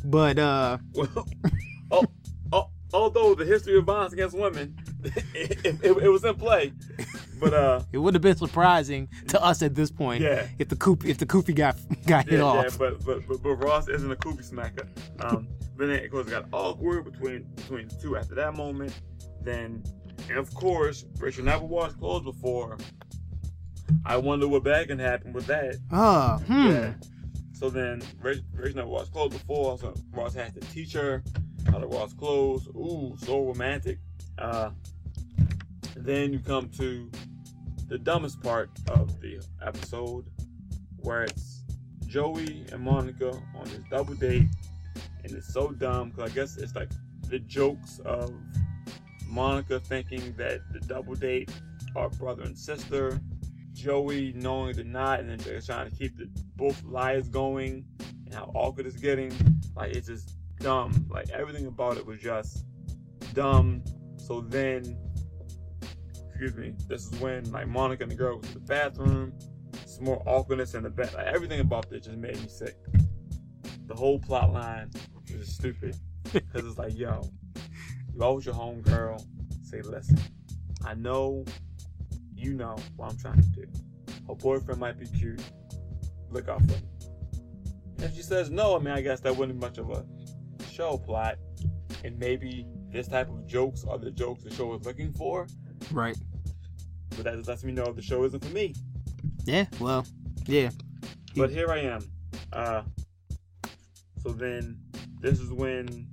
but 0.06 0.40
uh 0.40 0.78
Well, 0.94 1.28
oh, 1.92 2.06
oh, 2.54 2.70
although 2.94 3.36
the 3.36 3.46
history 3.46 3.78
of 3.78 3.86
violence 3.86 4.14
against 4.14 4.38
women, 4.38 4.76
it, 5.04 5.66
it, 5.66 5.98
it 5.98 6.10
was 6.10 6.24
in 6.24 6.36
play, 6.36 6.74
but 7.40 7.54
uh, 7.54 7.82
it 7.92 7.98
would 7.98 8.14
have 8.14 8.22
been 8.24 8.36
surprising 8.38 9.08
to 9.28 9.44
us 9.44 9.62
at 9.62 9.76
this 9.76 9.92
point 9.92 10.22
Yeah. 10.22 10.48
if 10.60 10.70
the 10.70 10.76
Koofy 10.76 11.06
if 11.06 11.18
the 11.18 11.26
Koofy 11.26 11.56
got 11.56 11.78
got 12.08 12.26
hit 12.26 12.40
yeah, 12.40 12.46
off. 12.46 12.66
yeah, 12.66 12.78
but, 12.78 13.06
but 13.06 13.28
but 13.28 13.44
but 13.44 13.56
Ross 13.56 13.88
isn't 13.88 14.12
a 14.12 14.16
koofy 14.16 14.50
smacker. 14.50 14.88
Um, 15.24 15.48
but 15.78 15.88
then 15.88 16.00
it 16.00 16.12
got 16.12 16.46
awkward 16.52 17.06
between 17.12 17.44
between 17.56 17.88
the 17.88 17.96
two 17.96 18.18
after 18.18 18.36
that 18.36 18.56
moment. 18.56 18.94
Then, 19.42 19.84
and 20.30 20.38
of 20.38 20.54
course, 20.54 21.06
Rachel 21.20 21.44
never 21.44 21.66
washed 21.66 22.00
clothes 22.00 22.24
before. 22.24 22.78
I 24.06 24.18
wonder 24.18 24.48
what 24.48 24.64
bad 24.64 24.88
can 24.88 24.98
happen 25.00 25.34
with 25.34 25.46
that. 25.48 25.76
Uh, 25.92 26.40
hmm. 26.40 26.68
Yeah. 26.70 26.94
So 27.54 27.70
then 27.70 28.02
Rachel, 28.22 28.44
Rachel 28.54 28.78
never 28.78 28.88
washed 28.90 29.12
clothes 29.12 29.34
before, 29.34 29.78
so 29.78 29.94
Ross 30.12 30.34
has 30.34 30.54
to 30.54 30.60
teach 30.62 30.94
her 30.94 31.24
how 31.72 31.78
to 31.80 31.88
wash 31.88 32.14
clothes. 32.14 32.68
Ooh, 32.70 33.16
so 33.20 33.46
romantic. 33.46 34.00
Uh, 34.38 34.72
then 35.96 36.34
you 36.34 36.40
come 36.40 36.70
to 36.78 37.10
the 37.88 37.98
dumbest 37.98 38.42
part 38.42 38.70
of 38.90 39.20
the 39.22 39.42
episode, 39.62 40.26
where 40.98 41.24
it's 41.24 41.64
Joey 42.08 42.66
and 42.72 42.82
Monica 42.82 43.30
on 43.30 43.66
this 43.66 43.82
double 43.90 44.16
date, 44.16 44.48
and 45.24 45.32
it's 45.32 45.54
so 45.54 45.70
dumb 45.72 46.10
because 46.10 46.32
I 46.32 46.34
guess 46.34 46.58
it's 46.58 46.76
like 46.76 46.90
the 47.30 47.40
jokes 47.40 48.00
of 48.06 48.34
Monica 49.28 49.80
thinking 49.80 50.34
that 50.38 50.62
the 50.72 50.80
double 50.82 51.16
date 51.16 51.50
are 51.96 52.10
brother 52.10 52.44
and 52.44 52.58
sister, 52.58 53.20
Joey 53.74 54.34
knowing 54.36 54.76
they're 54.76 54.86
not, 54.86 55.20
and 55.20 55.30
then 55.30 55.38
they're 55.40 55.62
trying 55.62 55.90
to 55.90 55.96
keep 55.96 56.18
the 56.18 56.30
both 56.56 56.82
lies 56.84 57.28
going, 57.28 57.86
and 58.26 58.34
how 58.34 58.52
awkward 58.56 58.86
it's 58.86 58.98
getting. 58.98 59.34
Like 59.76 59.94
it's 59.96 60.08
just 60.08 60.32
dumb. 60.60 61.06
Like 61.10 61.30
everything 61.30 61.68
about 61.68 61.98
it 61.98 62.06
was 62.06 62.20
just 62.20 62.66
dumb. 63.34 63.84
So 64.18 64.42
then, 64.42 64.98
excuse 66.36 66.58
me, 66.58 66.74
this 66.90 67.06
is 67.06 67.20
when 67.22 67.50
like 67.52 67.66
Monica 67.66 68.04
and 68.04 68.12
the 68.12 68.16
girl 68.16 68.36
go 68.36 68.42
to 68.42 68.54
the 68.56 68.60
bathroom. 68.60 69.32
Some 69.86 70.04
more 70.04 70.22
awkwardness 70.26 70.74
in 70.74 70.84
the 70.84 70.90
bed. 70.90 71.14
Like 71.14 71.28
everything 71.28 71.62
about 71.62 71.90
this 71.90 72.06
just 72.06 72.18
made 72.18 72.36
me 72.42 72.50
sick. 72.50 72.76
The 73.88 73.96
whole 73.96 74.20
plot 74.20 74.52
line 74.52 74.92
was 75.32 75.48
stupid. 75.48 75.96
Cause 76.34 76.66
it's 76.66 76.78
like, 76.78 76.98
yo, 76.98 77.22
you 78.14 78.22
always 78.22 78.46
your 78.46 78.54
home 78.54 78.82
girl. 78.82 79.26
Say, 79.64 79.82
listen, 79.82 80.20
I 80.84 80.94
know 80.94 81.46
you 82.36 82.54
know 82.54 82.76
what 82.98 83.12
I'm 83.12 83.18
trying 83.18 83.42
to 83.42 83.50
do. 83.50 83.66
Her 84.28 84.36
boyfriend 84.36 84.80
might 84.80 85.00
be 85.00 85.08
cute. 85.08 85.42
Look 86.32 86.50
out 86.50 86.60
for 86.64 86.68
me. 86.68 86.82
If 88.00 88.14
she 88.14 88.24
says 88.24 88.50
no, 88.50 88.76
I 88.76 88.80
mean, 88.80 88.94
I 88.94 89.00
guess 89.00 89.22
that 89.22 89.38
wouldn't 89.38 89.58
be 89.58 89.66
much 89.66 89.78
of 89.78 89.90
a 89.90 90.06
show 90.70 90.98
plot. 90.98 91.38
And 92.04 92.20
maybe 92.20 92.66
this 92.92 93.08
type 93.08 93.30
of 93.30 93.48
jokes 93.48 93.86
are 93.86 93.98
the 93.98 94.12
jokes 94.12 94.44
the 94.44 94.54
show 94.54 94.74
is 94.74 94.86
looking 94.86 95.14
for. 95.14 95.48
Right. 95.92 96.18
But 97.12 97.24
that 97.24 97.48
lets 97.48 97.64
me 97.64 97.72
know 97.72 97.86
if 97.86 97.96
the 97.96 98.02
show 98.02 98.24
isn't 98.24 98.44
for 98.44 98.52
me. 98.52 98.76
Yeah. 99.46 99.66
Well. 99.80 100.06
Yeah. 100.46 100.70
But 101.36 101.50
here 101.50 101.70
I 101.70 101.80
am. 101.80 102.02
Uh. 102.52 102.84
So 104.24 104.32
then, 104.32 104.80
this 105.20 105.40
is 105.40 105.52
when, 105.52 106.08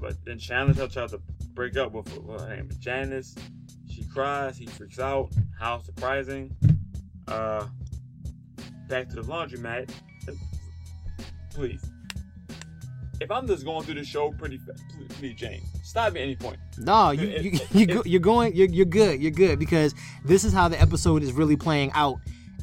but 0.00 0.16
then 0.24 0.38
Chandler 0.38 0.88
tells 0.88 1.12
her 1.12 1.18
to 1.18 1.20
break 1.54 1.76
up 1.76 1.92
with 1.92 2.08
what 2.18 2.40
her 2.40 2.56
name 2.56 2.68
is 2.70 2.76
Janice. 2.78 3.34
She 3.88 4.04
cries. 4.04 4.58
He 4.58 4.66
freaks 4.66 4.98
out. 4.98 5.30
How 5.58 5.78
surprising. 5.78 6.54
Uh. 7.28 7.66
Back 8.88 9.08
to 9.10 9.16
the 9.16 9.22
laundromat. 9.22 9.90
Please. 11.52 11.84
If 13.20 13.30
I'm 13.30 13.46
just 13.46 13.64
going 13.64 13.82
through 13.82 13.94
the 13.94 14.04
show 14.04 14.30
pretty 14.32 14.58
fast, 14.58 14.82
please, 14.90 15.08
please, 15.18 15.34
James, 15.34 15.64
stop 15.96 16.14
at 16.14 16.20
any 16.20 16.36
point. 16.36 16.58
No, 16.78 17.10
you, 17.10 17.28
it, 17.28 17.44
you, 17.44 17.50
it, 17.52 17.74
you 17.74 17.86
go, 17.86 18.02
you're 18.04 18.20
going, 18.20 18.54
you're, 18.54 18.68
you're 18.68 18.86
good, 18.86 19.20
you're 19.20 19.30
good 19.30 19.58
because 19.58 19.94
this 20.24 20.44
is 20.44 20.52
how 20.52 20.68
the 20.68 20.80
episode 20.80 21.22
is 21.22 21.32
really 21.32 21.56
playing 21.56 21.90
out, 21.94 22.18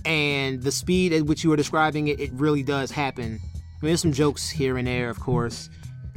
and 0.06 0.62
the 0.62 0.72
speed 0.72 1.13
at 1.13 1.24
which 1.24 1.44
you 1.44 1.52
are 1.52 1.56
describing 1.56 2.10
it, 2.10 2.20
it 2.20 2.32
really 2.34 2.62
does 2.62 2.92
happen. 2.92 3.24
I 3.24 3.86
mean, 3.86 3.90
there's 3.90 4.02
some 4.02 4.13
jokes 4.13 4.50
here 4.50 4.78
and 4.78 4.88
there, 4.88 5.10
of 5.10 5.20
course. 5.20 5.70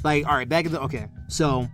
Like, 0.04 0.26
all 0.26 0.34
right, 0.34 0.48
back 0.48 0.66
at 0.66 0.72
the 0.72 0.80
okay, 0.82 1.08
so 1.28 1.66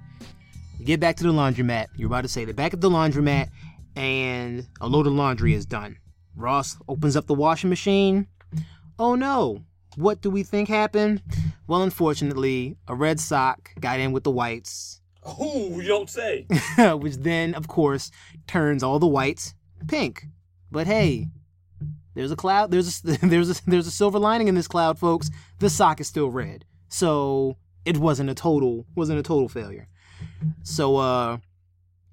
you 0.78 0.86
get 0.86 1.00
back 1.00 1.16
to 1.16 1.24
the 1.24 1.32
laundromat. 1.32 1.88
You're 1.96 2.06
about 2.06 2.22
to 2.22 2.28
say 2.28 2.44
that 2.44 2.56
back 2.56 2.72
at 2.72 2.80
the 2.80 2.90
laundromat, 2.90 3.48
and 3.96 4.66
a 4.80 4.86
load 4.86 5.06
of 5.06 5.12
laundry 5.12 5.54
is 5.54 5.66
done. 5.66 5.98
Ross 6.36 6.76
opens 6.88 7.16
up 7.16 7.26
the 7.26 7.34
washing 7.34 7.68
machine. 7.68 8.28
Oh 8.98 9.16
no! 9.16 9.64
What 9.96 10.22
do 10.22 10.30
we 10.30 10.44
think 10.44 10.68
happened? 10.68 11.20
Well, 11.66 11.82
unfortunately, 11.82 12.76
a 12.86 12.94
red 12.94 13.18
sock 13.18 13.70
got 13.80 13.98
in 13.98 14.12
with 14.12 14.24
the 14.24 14.30
whites 14.30 15.01
Oh, 15.24 15.80
you 15.80 15.86
don't 15.86 16.10
say. 16.10 16.46
which 16.98 17.16
then, 17.16 17.54
of 17.54 17.68
course, 17.68 18.10
turns 18.46 18.82
all 18.82 18.98
the 18.98 19.06
whites 19.06 19.54
pink. 19.86 20.26
But 20.70 20.86
hey, 20.86 21.28
there's 22.14 22.32
a 22.32 22.36
cloud. 22.36 22.70
There's 22.70 23.04
a, 23.04 23.18
there's 23.26 23.50
a, 23.50 23.62
there's 23.70 23.86
a 23.86 23.90
silver 23.90 24.18
lining 24.18 24.48
in 24.48 24.54
this 24.54 24.68
cloud, 24.68 24.98
folks. 24.98 25.30
The 25.58 25.70
sock 25.70 26.00
is 26.00 26.08
still 26.08 26.30
red, 26.30 26.64
so 26.88 27.56
it 27.84 27.98
wasn't 27.98 28.30
a 28.30 28.34
total 28.34 28.86
wasn't 28.94 29.18
a 29.20 29.22
total 29.22 29.48
failure. 29.48 29.88
So 30.62 30.96
uh, 30.96 31.38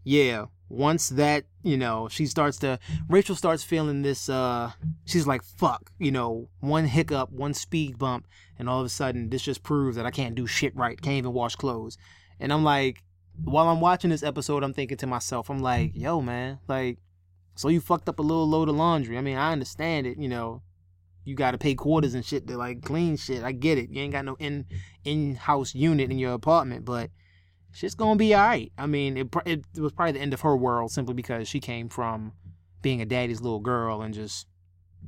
yeah. 0.03 0.45
Once 0.71 1.09
that 1.09 1.45
you 1.63 1.75
know, 1.75 2.07
she 2.09 2.27
starts 2.27 2.57
to 2.59 2.77
Rachel 3.09 3.35
starts 3.35 3.63
feeling 3.63 4.03
this. 4.03 4.29
uh 4.29 4.71
She's 5.05 5.25
like, 5.25 5.43
"Fuck," 5.43 5.91
you 5.97 6.11
know, 6.11 6.47
one 6.59 6.85
hiccup, 6.85 7.31
one 7.31 7.55
speed 7.55 7.97
bump, 7.97 8.27
and 8.59 8.69
all 8.69 8.79
of 8.79 8.85
a 8.85 8.89
sudden, 8.89 9.29
this 9.31 9.41
just 9.41 9.63
proves 9.63 9.95
that 9.95 10.05
I 10.05 10.11
can't 10.11 10.35
do 10.35 10.45
shit 10.45 10.75
right. 10.75 11.01
Can't 11.01 11.17
even 11.17 11.33
wash 11.33 11.55
clothes. 11.55 11.97
And 12.39 12.53
I'm 12.53 12.63
like, 12.63 13.03
while 13.43 13.67
I'm 13.67 13.81
watching 13.81 14.09
this 14.09 14.23
episode, 14.23 14.63
I'm 14.63 14.73
thinking 14.73 14.97
to 14.97 15.07
myself, 15.07 15.49
I'm 15.49 15.61
like, 15.61 15.91
yo, 15.93 16.21
man, 16.21 16.59
like, 16.67 16.99
so 17.55 17.67
you 17.67 17.81
fucked 17.81 18.09
up 18.09 18.19
a 18.19 18.23
little 18.23 18.47
load 18.47 18.69
of 18.69 18.75
laundry. 18.75 19.17
I 19.17 19.21
mean, 19.21 19.37
I 19.37 19.51
understand 19.51 20.07
it, 20.07 20.17
you 20.17 20.29
know, 20.29 20.61
you 21.25 21.35
got 21.35 21.51
to 21.51 21.57
pay 21.57 21.75
quarters 21.75 22.15
and 22.15 22.25
shit 22.25 22.47
to 22.47 22.57
like 22.57 22.81
clean 22.81 23.17
shit. 23.17 23.43
I 23.43 23.51
get 23.51 23.77
it. 23.77 23.89
You 23.91 24.01
ain't 24.01 24.13
got 24.13 24.25
no 24.25 24.35
in 24.39 24.65
in 25.03 25.35
house 25.35 25.75
unit 25.75 26.09
in 26.09 26.17
your 26.17 26.33
apartment, 26.33 26.85
but 26.85 27.11
shit's 27.71 27.93
gonna 27.93 28.15
be 28.15 28.33
all 28.33 28.47
right. 28.47 28.71
I 28.77 28.87
mean, 28.87 29.17
it, 29.17 29.27
it 29.45 29.63
it 29.75 29.81
was 29.81 29.91
probably 29.91 30.13
the 30.13 30.21
end 30.21 30.33
of 30.33 30.41
her 30.41 30.57
world 30.57 30.91
simply 30.91 31.13
because 31.13 31.47
she 31.47 31.59
came 31.59 31.87
from 31.87 32.33
being 32.81 33.01
a 33.01 33.05
daddy's 33.05 33.41
little 33.41 33.59
girl 33.59 34.01
and 34.01 34.13
just 34.13 34.47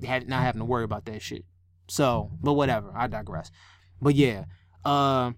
had 0.06 0.28
not 0.28 0.42
having 0.42 0.60
to 0.60 0.66
worry 0.66 0.84
about 0.84 1.06
that 1.06 1.22
shit. 1.22 1.46
So, 1.88 2.32
but 2.42 2.54
whatever. 2.54 2.92
I 2.96 3.08
digress. 3.08 3.50
But 4.02 4.16
yeah, 4.16 4.46
uh, 4.86 5.32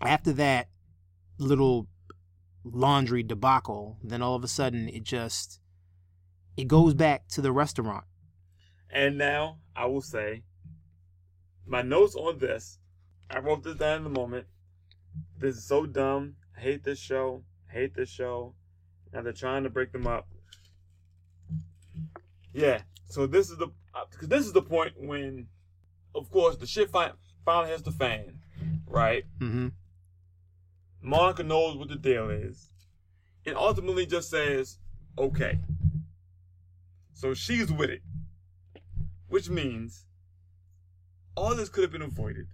after 0.00 0.32
that 0.34 0.68
little 1.38 1.88
laundry 2.64 3.22
debacle, 3.22 3.98
then 4.02 4.22
all 4.22 4.34
of 4.34 4.44
a 4.44 4.48
sudden 4.48 4.88
it 4.88 5.04
just 5.04 5.60
it 6.56 6.68
goes 6.68 6.94
back 6.94 7.28
to 7.28 7.40
the 7.40 7.52
restaurant. 7.52 8.04
And 8.90 9.16
now 9.16 9.58
I 9.76 9.86
will 9.86 10.02
say, 10.02 10.42
my 11.66 11.82
notes 11.82 12.14
on 12.14 12.38
this, 12.38 12.78
I 13.30 13.38
wrote 13.38 13.62
this 13.62 13.76
down 13.76 13.98
in 13.98 14.04
the 14.04 14.10
moment. 14.10 14.46
This 15.38 15.56
is 15.56 15.66
so 15.66 15.86
dumb. 15.86 16.36
I 16.56 16.60
hate 16.60 16.84
this 16.84 16.98
show. 16.98 17.44
I 17.70 17.74
hate 17.74 17.94
this 17.94 18.08
show. 18.08 18.54
Now 19.12 19.22
they're 19.22 19.32
trying 19.32 19.62
to 19.64 19.70
break 19.70 19.92
them 19.92 20.06
up. 20.06 20.28
Yeah. 22.52 22.82
So 23.08 23.26
this 23.26 23.50
is 23.50 23.58
the 23.58 23.68
because 24.10 24.28
this 24.28 24.46
is 24.46 24.52
the 24.52 24.62
point 24.62 24.94
when, 24.96 25.48
of 26.14 26.30
course, 26.30 26.56
the 26.56 26.66
shit 26.66 26.90
fi- 26.90 27.12
finally 27.44 27.70
hits 27.70 27.82
the 27.82 27.92
fan, 27.92 28.40
right? 28.86 29.24
Mm-hmm. 29.38 29.68
Monica 31.00 31.42
knows 31.42 31.76
what 31.76 31.88
the 31.88 31.96
deal 31.96 32.30
is, 32.30 32.70
and 33.46 33.56
ultimately 33.56 34.06
just 34.06 34.30
says, 34.30 34.78
"Okay." 35.16 35.60
So 37.12 37.34
she's 37.34 37.72
with 37.72 37.90
it, 37.90 38.02
which 39.28 39.48
means 39.48 40.06
all 41.36 41.54
this 41.54 41.68
could 41.68 41.82
have 41.82 41.92
been 41.92 42.02
avoided. 42.02 42.48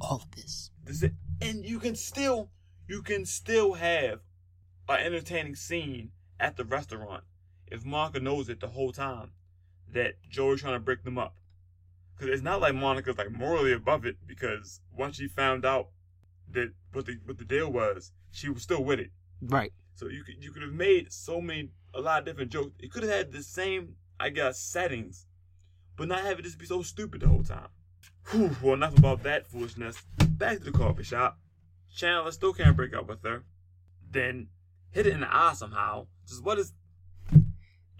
All 0.00 0.16
of 0.16 0.30
this. 0.32 0.70
This 0.82 1.02
is, 1.02 1.10
and 1.40 1.64
you 1.64 1.78
can 1.78 1.94
still, 1.94 2.50
you 2.88 3.02
can 3.02 3.24
still 3.26 3.74
have 3.74 4.20
an 4.88 5.00
entertaining 5.00 5.54
scene 5.54 6.12
at 6.40 6.56
the 6.56 6.64
restaurant 6.64 7.24
if 7.66 7.84
Monica 7.84 8.20
knows 8.20 8.48
it 8.48 8.60
the 8.60 8.68
whole 8.68 8.92
time 8.92 9.32
that 9.92 10.14
Joey's 10.28 10.60
trying 10.60 10.74
to 10.74 10.80
break 10.80 11.04
them 11.04 11.18
up. 11.18 11.36
Because 12.16 12.34
it's 12.34 12.42
not 12.42 12.60
like 12.60 12.74
Monica's 12.74 13.18
like 13.18 13.30
morally 13.30 13.72
above 13.72 14.04
it 14.04 14.16
because 14.26 14.80
once 14.92 15.16
she 15.16 15.26
found 15.26 15.64
out 15.64 15.88
that 16.54 16.72
what 16.92 17.06
the 17.06 17.18
what 17.24 17.38
the 17.38 17.44
deal 17.44 17.70
was, 17.70 18.12
she 18.30 18.48
was 18.48 18.62
still 18.62 18.82
with 18.82 19.00
it. 19.00 19.10
Right. 19.40 19.72
So 19.94 20.08
you 20.08 20.24
could 20.24 20.42
you 20.42 20.50
could 20.52 20.62
have 20.62 20.72
made 20.72 21.12
so 21.12 21.40
many 21.40 21.70
a 21.94 22.00
lot 22.00 22.20
of 22.20 22.24
different 22.24 22.50
jokes. 22.50 22.72
It 22.80 22.90
could 22.90 23.02
have 23.02 23.12
had 23.12 23.32
the 23.32 23.42
same 23.42 23.96
I 24.18 24.30
guess 24.30 24.58
settings, 24.58 25.26
but 25.96 26.08
not 26.08 26.20
have 26.20 26.38
it 26.38 26.42
just 26.42 26.58
be 26.58 26.66
so 26.66 26.82
stupid 26.82 27.20
the 27.20 27.28
whole 27.28 27.42
time. 27.42 27.68
Whew, 28.30 28.56
well 28.62 28.74
enough 28.74 28.96
about 28.96 29.22
that 29.24 29.46
foolishness. 29.46 30.02
Back 30.30 30.58
to 30.58 30.64
the 30.64 30.72
coffee 30.72 31.02
shop. 31.02 31.38
Chandler 31.94 32.32
still 32.32 32.52
can't 32.52 32.76
break 32.76 32.94
up 32.94 33.08
with 33.08 33.22
her. 33.22 33.44
Then 34.10 34.48
hit 34.90 35.06
it 35.06 35.12
in 35.12 35.20
the 35.20 35.34
eye 35.34 35.52
somehow. 35.54 36.06
Just 36.26 36.42
what 36.42 36.58
is 36.58 36.72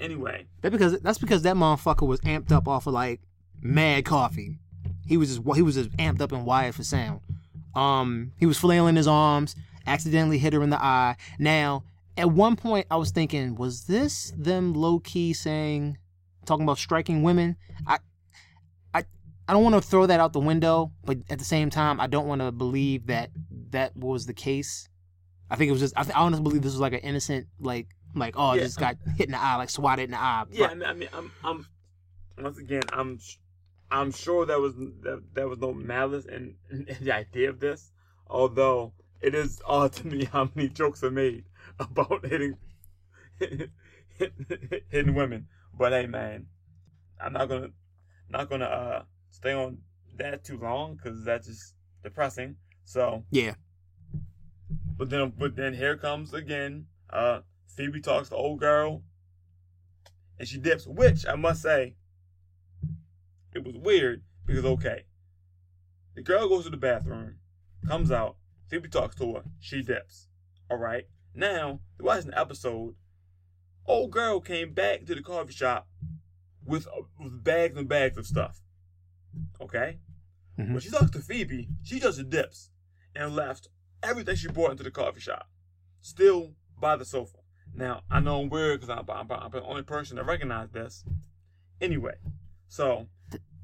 anyway. 0.01 0.47
That 0.63 0.73
because 0.73 1.01
that's 1.01 1.19
because 1.19 1.43
that 1.43 1.57
motherfucker 1.57 2.07
was 2.07 2.21
amped 2.21 2.53
up 2.53 2.67
off 2.67 2.87
of 2.87 2.95
like 2.95 3.21
mad 3.61 4.05
coffee. 4.05 4.59
He 5.07 5.17
was 5.17 5.37
just 5.37 5.57
he 5.57 5.63
was 5.63 5.75
just 5.75 5.91
amped 5.97 6.21
up 6.21 6.33
and 6.33 6.47
wired 6.47 6.75
for 6.75 6.85
sound. 6.85 7.21
Um, 7.75 8.33
he 8.39 8.47
was 8.47 8.59
flailing 8.59 8.97
his 8.97 9.09
arms, 9.09 9.57
accidentally 9.87 10.39
hit 10.39 10.53
her 10.53 10.63
in 10.63 10.71
the 10.71 10.83
eye. 10.83 11.17
Now, 11.39 11.85
at 12.17 12.31
one 12.31 12.57
point, 12.57 12.87
I 12.91 12.97
was 12.97 13.11
thinking, 13.11 13.57
was 13.57 13.85
this 13.85 14.33
them 14.37 14.73
low 14.75 15.01
key 15.01 15.33
saying, 15.33 15.99
talking 16.47 16.63
about 16.65 16.79
striking 16.79 17.23
women? 17.23 17.57
I, 17.87 17.99
I, 18.95 19.05
I 19.49 19.53
don't 19.53 19.65
want 19.65 19.75
to 19.75 19.81
throw 19.81 20.07
that 20.07 20.21
out 20.21 20.33
the 20.33 20.41
window, 20.41 20.93
but 21.05 21.19
at 21.29 21.39
the 21.39 21.45
same 21.45 21.71
time, 21.71 22.01
I 22.01 22.07
don't 22.07 22.27
want 22.29 22.41
to 22.41 22.53
believe 22.53 23.07
that 23.09 23.31
that 23.71 23.97
was 23.97 24.27
the 24.27 24.35
case. 24.35 24.89
I 25.51 25.57
think 25.57 25.69
it 25.69 25.73
was 25.73 25.81
just. 25.81 25.95
I, 25.97 26.05
th- 26.05 26.17
I 26.17 26.21
honestly 26.21 26.43
believe 26.43 26.63
this 26.63 26.73
was 26.73 26.81
like 26.81 26.93
an 26.95 27.01
innocent, 27.01 27.49
like, 27.61 27.89
like 28.15 28.35
oh, 28.37 28.55
Yeah. 28.55 28.63
just 28.63 28.79
got 28.79 28.97
hit 29.17 29.27
in 29.27 29.33
the 29.33 29.41
eye, 29.41 29.57
like 29.57 29.71
swatted 29.71 30.05
in 30.05 30.11
the 30.13 30.21
eye. 30.21 30.45
Yeah, 30.51 30.69
I 30.69 30.75
mean, 30.75 30.89
I 30.89 30.93
mean, 30.95 31.09
I'm, 31.13 31.33
I'm, 31.43 31.67
once 32.43 32.59
again, 32.59 32.83
I'm, 32.93 33.19
I'm 33.91 34.11
sure 34.13 34.45
there 34.47 34.61
was 34.61 34.75
that 34.77 35.23
there 35.35 35.49
was 35.49 35.59
no 35.59 35.73
malice 35.73 36.25
in, 36.25 36.57
in 36.71 36.87
the 37.01 37.13
idea 37.13 37.51
of 37.51 37.61
this. 37.61 37.93
Although 38.27 38.93
it 39.21 39.35
is 39.35 39.61
odd 39.67 39.93
to 39.95 40.07
me 40.07 40.25
how 40.25 40.51
many 40.55 40.69
jokes 40.69 41.03
are 41.05 41.11
made 41.11 41.45
about 41.79 42.25
hitting, 42.27 42.57
hitting 43.39 45.15
women. 45.15 45.47
But 45.77 45.93
hey, 45.93 46.07
man, 46.07 46.47
I'm 47.21 47.33
not 47.33 47.49
gonna, 47.49 47.69
not 48.29 48.49
gonna 48.49 48.65
uh 48.65 49.03
stay 49.31 49.53
on 49.53 49.79
that 50.17 50.45
too 50.45 50.59
long 50.59 50.95
because 50.97 51.25
that's 51.25 51.47
just 51.47 51.75
depressing. 52.03 52.57
So, 52.85 53.25
Yeah. 53.31 53.55
but 54.97 55.11
then, 55.11 55.33
but 55.37 55.57
then 55.57 55.75
here 55.75 55.97
comes 55.97 56.33
again. 56.35 56.87
Uh, 57.11 57.41
Phoebe 57.77 58.01
talks 58.01 58.29
to 58.29 58.37
old 58.37 58.61
girl, 58.61 59.03
and 60.39 60.47
she 60.47 60.59
dips. 60.59 60.87
Which 60.87 61.27
I 61.27 61.35
must 61.35 61.63
say, 61.63 61.97
it 63.55 63.65
was 63.65 63.77
weird 63.77 64.23
because 64.47 64.65
okay, 64.65 65.05
The 66.15 66.23
girl 66.23 66.49
goes 66.49 66.65
to 66.65 66.71
the 66.71 66.77
bathroom, 66.77 67.37
comes 67.87 68.11
out. 68.11 68.37
Phoebe 68.69 68.89
talks 68.89 69.15
to 69.17 69.35
her. 69.35 69.43
She 69.61 69.83
dips. 69.83 70.29
All 70.71 70.79
right. 70.79 71.05
Now, 71.35 71.81
the 71.99 72.05
watching 72.05 72.31
the 72.31 72.39
episode. 72.39 72.95
Old 73.87 74.11
girl 74.11 74.41
came 74.41 74.73
back 74.73 75.05
to 75.05 75.15
the 75.15 75.23
coffee 75.23 75.53
shop 75.53 75.87
with, 76.65 76.87
uh, 76.87 77.03
with 77.19 77.45
bags 77.45 77.77
and 77.77 77.89
bags 77.89 78.17
of 78.17 78.27
stuff. 78.27 78.63
Okay. 79.61 79.99
Mhm. 80.59 80.71
When 80.73 80.81
she 80.81 80.89
talks 80.91 81.11
to 81.11 81.19
Phoebe, 81.21 81.69
she 81.83 82.01
just 82.01 82.31
dips 82.31 82.71
and 83.15 83.35
left 83.37 83.69
everything 84.03 84.37
she 84.37 84.49
brought 84.49 84.71
into 84.71 84.83
the 84.83 84.91
coffee 84.91 85.21
shop, 85.21 85.51
still 86.01 86.55
by 86.79 86.97
the 86.97 87.05
sofa. 87.05 87.39
Now 87.75 88.03
I 88.11 88.21
know 88.21 88.41
I'm 88.41 88.49
weird 88.49 88.81
because 88.81 88.97
I'm, 88.97 89.09
I'm, 89.11 89.31
I'm 89.31 89.51
the 89.51 89.63
only 89.63 89.83
person 89.83 90.17
that 90.17 90.25
recognized 90.25 90.73
this. 90.73 91.05
Anyway, 91.81 92.15
so 92.69 93.09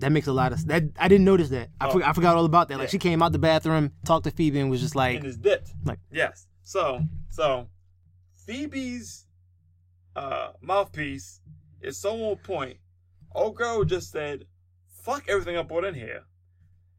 That 0.00 0.12
makes 0.12 0.26
a 0.26 0.32
lot 0.32 0.52
of 0.52 0.66
that. 0.66 0.84
I 0.98 1.08
didn't 1.08 1.24
notice 1.24 1.48
that. 1.50 1.68
I, 1.80 1.88
Oh. 1.88 1.92
forgot, 1.92 2.08
I 2.08 2.12
forgot 2.12 2.36
all 2.36 2.44
about 2.44 2.68
that. 2.68 2.78
Like 2.78 2.88
Yeah. 2.88 2.90
she 2.92 2.98
came 2.98 3.22
out 3.22 3.32
the 3.32 3.38
bathroom, 3.38 3.92
talked 4.04 4.24
to 4.24 4.30
Phoebe, 4.30 4.58
and 4.60 4.70
was 4.70 4.80
just 4.80 4.96
like, 4.96 5.16
and 5.16 5.26
it's 5.26 5.36
dipped. 5.36 5.72
like- 5.84 6.00
yes. 6.10 6.46
So 6.62 7.02
so 7.28 7.68
Phoebe's 8.46 9.26
uh, 10.16 10.52
mouthpiece 10.60 11.40
is 11.80 11.96
so 11.96 12.30
on 12.30 12.36
point. 12.36 12.78
Old 13.34 13.54
girl 13.56 13.84
just 13.84 14.10
said, 14.10 14.46
"Fuck 15.02 15.24
everything 15.28 15.56
I 15.56 15.62
brought 15.62 15.84
in 15.84 15.94
here. 15.94 16.24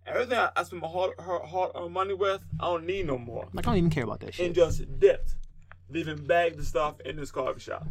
Everything 0.06 0.38
I, 0.40 0.50
I 0.56 0.64
spent 0.64 0.82
my 0.82 0.88
hard, 0.88 1.12
hard, 1.20 1.44
hard 1.44 1.72
earned 1.76 1.94
money 1.94 2.14
with, 2.14 2.42
I 2.60 2.66
don't 2.66 2.86
need 2.86 3.06
no 3.08 3.18
more." 3.18 3.48
like 3.54 3.68
I 3.68 3.72
don't 3.72 3.78
even 3.78 3.90
care 3.90 4.04
about 4.06 4.22
that 4.22 4.34
shit." 4.34 4.46
and 4.46 4.56
just 4.56 4.98
dipped, 5.00 5.36
leaving 5.90 6.24
bags 6.26 6.58
of 6.58 6.66
stuff 6.66 7.00
in 7.02 7.18
this 7.18 7.32
coffee 7.32 7.60
shop. 7.60 7.86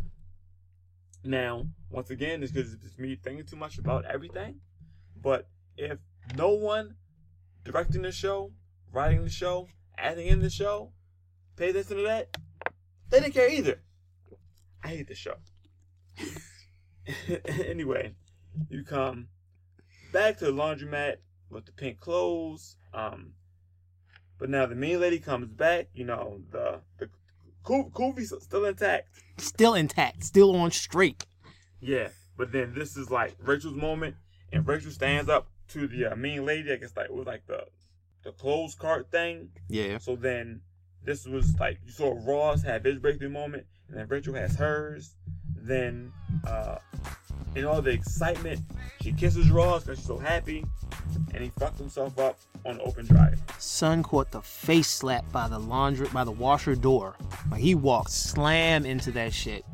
Now, 1.22 1.66
once 1.90 2.08
again, 2.10 2.42
it's 2.42 2.50
because 2.52 2.72
it's 2.72 2.98
me 2.98 3.14
thinking 3.16 3.44
too 3.44 3.56
much 3.56 3.78
about 3.78 4.04
everything. 4.06 4.60
But 5.22 5.48
if 5.76 5.98
no 6.36 6.50
one 6.50 6.96
directing 7.64 8.02
the 8.02 8.12
show, 8.12 8.52
writing 8.92 9.24
the 9.24 9.30
show, 9.30 9.68
acting 9.98 10.26
in 10.26 10.40
the 10.40 10.50
show, 10.50 10.92
pay 11.56 11.70
attention 11.70 11.98
to 11.98 12.02
that, 12.04 12.36
they 13.10 13.20
didn't 13.20 13.34
care 13.34 13.50
either. 13.50 13.80
I 14.82 14.88
hate 14.88 15.08
the 15.08 15.14
show. 15.14 15.34
anyway, 17.66 18.14
you 18.68 18.84
come 18.84 19.28
back 20.12 20.38
to 20.38 20.46
the 20.46 20.52
laundromat 20.52 21.16
with 21.50 21.66
the 21.66 21.72
pink 21.72 22.00
clothes. 22.00 22.76
Um, 22.94 23.32
but 24.38 24.48
now 24.48 24.66
the 24.66 24.74
mean 24.74 25.00
lady 25.00 25.18
comes 25.18 25.48
back. 25.48 25.88
You 25.92 26.04
know 26.04 26.40
the 26.50 26.80
the 26.98 27.08
Koofy's 27.64 28.32
still 28.42 28.64
intact. 28.64 29.08
Still 29.38 29.74
intact, 29.74 30.24
still 30.24 30.56
on 30.56 30.70
straight. 30.70 31.26
Yeah, 31.80 32.08
but 32.36 32.52
then 32.52 32.74
this 32.74 32.96
is 32.96 33.10
like 33.10 33.36
Rachel's 33.42 33.74
moment, 33.74 34.16
and 34.52 34.66
Rachel 34.66 34.90
stands 34.90 35.30
up 35.30 35.48
to 35.68 35.86
the 35.86 36.06
uh, 36.06 36.16
mean 36.16 36.44
lady. 36.44 36.72
I 36.72 36.76
guess 36.76 36.96
like 36.96 37.06
it 37.06 37.14
was 37.14 37.26
like 37.26 37.46
the 37.46 37.64
the 38.22 38.32
clothes 38.32 38.74
cart 38.74 39.10
thing. 39.10 39.50
Yeah. 39.68 39.98
So 39.98 40.16
then 40.16 40.60
this 41.04 41.26
was 41.26 41.58
like 41.58 41.78
you 41.84 41.92
saw 41.92 42.18
Ross 42.24 42.62
had 42.62 42.84
his 42.84 42.98
breakthrough 42.98 43.30
moment, 43.30 43.66
and 43.88 43.98
then 43.98 44.08
Rachel 44.08 44.34
has 44.34 44.56
hers. 44.56 45.14
Then 45.56 46.12
uh, 46.46 46.78
in 47.54 47.64
all 47.64 47.82
the 47.82 47.90
excitement, 47.90 48.60
she 49.00 49.12
kisses 49.12 49.50
Ross 49.50 49.84
because 49.84 49.98
she's 49.98 50.06
so 50.06 50.18
happy, 50.18 50.64
and 51.34 51.42
he 51.42 51.50
fucked 51.58 51.78
himself 51.78 52.18
up 52.18 52.38
on 52.66 52.78
the 52.78 52.82
open 52.82 53.06
dryer. 53.06 53.36
Son 53.58 54.02
caught 54.02 54.30
the 54.30 54.42
face 54.42 54.88
slap 54.88 55.30
by 55.32 55.48
the 55.48 55.58
laundry 55.58 56.08
by 56.12 56.24
the 56.24 56.32
washer 56.32 56.74
door. 56.74 57.16
Like 57.50 57.60
he 57.60 57.74
walked 57.74 58.10
slam 58.10 58.84
into 58.84 59.10
that 59.12 59.32
shit. 59.32 59.64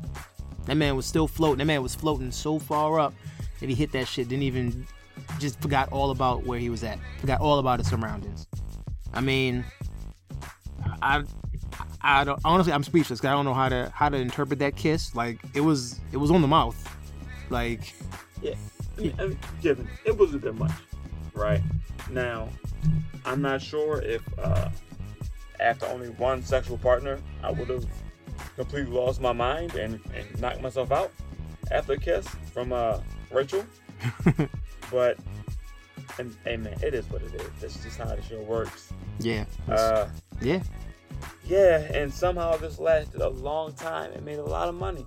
That 0.65 0.75
man 0.75 0.95
was 0.97 1.05
still 1.05 1.27
floating. 1.27 1.59
That 1.59 1.65
man 1.65 1.81
was 1.81 1.95
floating 1.95 2.31
so 2.31 2.59
far 2.59 2.99
up 2.99 3.13
that 3.59 3.69
he 3.69 3.75
hit 3.75 3.91
that 3.93 4.07
shit. 4.07 4.27
Didn't 4.27 4.43
even 4.43 4.87
just 5.39 5.59
forgot 5.61 5.89
all 5.91 6.11
about 6.11 6.45
where 6.45 6.59
he 6.59 6.69
was 6.69 6.83
at. 6.83 6.99
Forgot 7.19 7.41
all 7.41 7.59
about 7.59 7.79
his 7.79 7.89
surroundings. 7.89 8.47
I 9.13 9.21
mean, 9.21 9.65
I, 11.01 11.23
I 12.01 12.23
don't 12.23 12.39
honestly. 12.45 12.73
I'm 12.73 12.83
speechless. 12.83 13.23
I 13.23 13.31
don't 13.31 13.45
know 13.45 13.53
how 13.53 13.69
to 13.69 13.91
how 13.93 14.09
to 14.09 14.17
interpret 14.17 14.59
that 14.59 14.75
kiss. 14.75 15.15
Like 15.15 15.39
it 15.53 15.61
was 15.61 15.99
it 16.11 16.17
was 16.17 16.31
on 16.31 16.41
the 16.41 16.47
mouth. 16.47 16.77
Like 17.49 17.93
Yeah, 18.41 18.55
I 18.97 19.01
mean, 19.01 19.15
I 19.19 19.25
mean, 19.27 19.39
given 19.61 19.87
it 20.05 20.17
was 20.17 20.33
a 20.33 20.39
bit 20.39 20.55
much, 20.55 20.71
right? 21.33 21.61
Now, 22.09 22.49
I'm 23.25 23.41
not 23.41 23.61
sure 23.61 24.01
if 24.01 24.21
uh, 24.39 24.69
after 25.59 25.85
only 25.87 26.09
one 26.09 26.43
sexual 26.43 26.77
partner, 26.77 27.19
I 27.43 27.51
would 27.51 27.69
have 27.69 27.85
completely 28.55 28.91
lost 28.91 29.21
my 29.21 29.33
mind 29.33 29.75
and, 29.75 29.99
and 30.15 30.41
knocked 30.41 30.61
myself 30.61 30.91
out 30.91 31.11
after 31.71 31.93
a 31.93 31.97
kiss 31.97 32.27
from 32.53 32.73
uh, 32.73 32.99
Rachel. 33.31 33.65
but, 34.91 35.17
and 36.19 36.35
hey 36.43 36.57
man, 36.57 36.77
it 36.83 36.93
is 36.93 37.09
what 37.09 37.21
it 37.21 37.33
is. 37.33 37.49
That's 37.59 37.83
just 37.83 37.97
how 37.97 38.05
the 38.05 38.21
show 38.21 38.41
works. 38.41 38.93
yeah, 39.19 39.45
Uh, 39.67 40.07
yeah. 40.41 40.61
yeah, 41.45 41.79
and 41.93 42.13
somehow 42.13 42.57
this 42.57 42.79
lasted 42.79 43.21
a 43.21 43.29
long 43.29 43.73
time 43.73 44.11
and 44.13 44.23
made 44.25 44.39
a 44.39 44.43
lot 44.43 44.69
of 44.69 44.75
money. 44.75 45.05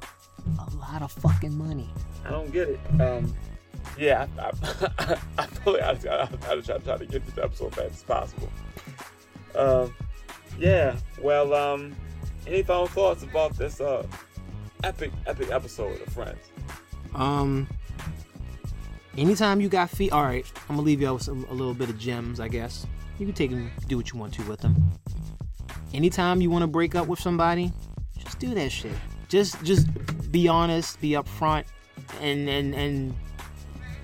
A 0.58 0.76
lot 0.76 1.02
of 1.02 1.12
fucking 1.12 1.56
money. 1.56 1.88
I 2.24 2.30
don't 2.30 2.50
get 2.52 2.68
it. 2.68 2.80
Um, 3.00 3.34
yeah, 3.98 4.26
I, 4.38 4.50
I, 4.98 5.16
I 5.38 5.46
feel 5.46 5.74
like 5.74 6.06
I, 6.06 6.22
I, 6.22 6.28
I 6.52 6.60
try, 6.60 6.78
try 6.78 6.96
to 6.96 7.06
get 7.06 7.24
this 7.26 7.38
episode 7.38 7.74
fast 7.74 7.90
as 7.92 8.02
possible. 8.02 8.50
Um, 9.54 9.94
yeah, 10.58 10.96
well, 11.22 11.54
um, 11.54 11.94
any 12.46 12.62
final 12.62 12.86
thoughts 12.86 13.22
about 13.22 13.56
this 13.56 13.80
uh, 13.80 14.06
epic, 14.84 15.10
epic 15.26 15.50
episode 15.50 16.00
of 16.00 16.12
Friends? 16.12 16.38
Um, 17.14 17.68
anytime 19.16 19.60
you 19.60 19.68
got 19.68 19.90
feet, 19.90 20.12
all 20.12 20.22
right. 20.22 20.46
I'm 20.68 20.76
gonna 20.76 20.82
leave 20.82 21.00
you 21.00 21.08
out 21.08 21.14
with 21.14 21.22
some, 21.22 21.44
a 21.50 21.54
little 21.54 21.74
bit 21.74 21.88
of 21.90 21.98
gems, 21.98 22.40
I 22.40 22.48
guess. 22.48 22.86
You 23.18 23.26
can 23.26 23.34
take 23.34 23.50
them, 23.50 23.70
do 23.88 23.96
what 23.96 24.12
you 24.12 24.18
want 24.18 24.34
to 24.34 24.42
with 24.44 24.60
them. 24.60 24.76
Anytime 25.92 26.40
you 26.40 26.50
want 26.50 26.62
to 26.62 26.68
break 26.68 26.94
up 26.94 27.06
with 27.06 27.20
somebody, 27.20 27.72
just 28.18 28.38
do 28.38 28.54
that 28.54 28.70
shit. 28.70 28.92
Just, 29.28 29.62
just 29.64 29.86
be 30.30 30.48
honest, 30.48 31.00
be 31.00 31.10
upfront, 31.10 31.64
and 32.20 32.48
and 32.48 32.74
and 32.74 33.14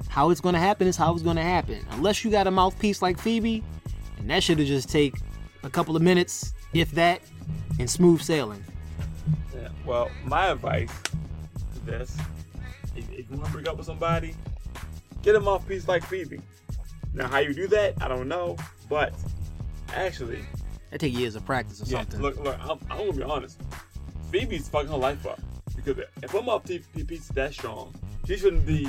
how 0.08 0.30
it's 0.30 0.40
gonna 0.40 0.58
happen 0.58 0.86
is 0.86 0.96
how 0.96 1.12
it's 1.12 1.22
gonna 1.22 1.42
happen. 1.42 1.84
Unless 1.92 2.24
you 2.24 2.30
got 2.30 2.46
a 2.46 2.50
mouthpiece 2.50 3.02
like 3.02 3.18
Phoebe, 3.18 3.62
and 4.18 4.30
that 4.30 4.42
should 4.42 4.58
have 4.58 4.68
just 4.68 4.88
take 4.88 5.14
a 5.62 5.70
couple 5.70 5.96
of 5.96 6.02
minutes, 6.02 6.54
if 6.72 6.90
that, 6.92 7.20
and 7.78 7.88
smooth 7.88 8.20
sailing. 8.20 8.64
Yeah, 9.66 9.72
well, 9.84 10.10
my 10.24 10.48
advice 10.48 10.92
to 11.74 11.80
this, 11.84 12.16
if, 12.94 13.10
if 13.10 13.30
you 13.30 13.36
want 13.36 13.46
to 13.46 13.52
break 13.52 13.68
up 13.68 13.76
with 13.76 13.86
somebody, 13.86 14.34
get 15.22 15.34
a 15.34 15.40
mouthpiece 15.40 15.88
like 15.88 16.04
Phoebe. 16.04 16.40
Now, 17.14 17.26
how 17.28 17.38
you 17.38 17.52
do 17.54 17.66
that, 17.68 17.94
I 18.00 18.08
don't 18.08 18.28
know, 18.28 18.56
but 18.88 19.12
actually, 19.94 20.44
That 20.90 21.00
take 21.00 21.16
years 21.16 21.34
of 21.34 21.44
practice 21.44 21.80
or 21.82 21.86
Yeah, 21.86 21.98
something. 22.00 22.20
look, 22.20 22.36
look, 22.38 22.56
I'm, 22.60 22.78
I'm 22.90 22.98
gonna 22.98 23.12
be 23.12 23.22
honest. 23.22 23.60
Phoebe's 24.30 24.68
fucking 24.68 24.90
her 24.90 24.96
life 24.96 25.26
up 25.26 25.40
because 25.74 25.98
if 26.22 26.34
I'm 26.34 26.44
TP 26.44 27.12
is 27.12 27.28
that 27.28 27.52
strong, 27.52 27.94
she 28.26 28.36
shouldn't 28.36 28.66
be 28.66 28.88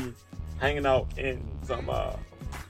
hanging 0.60 0.86
out 0.86 1.08
in 1.18 1.42
some 1.64 1.90
uh, 1.90 2.14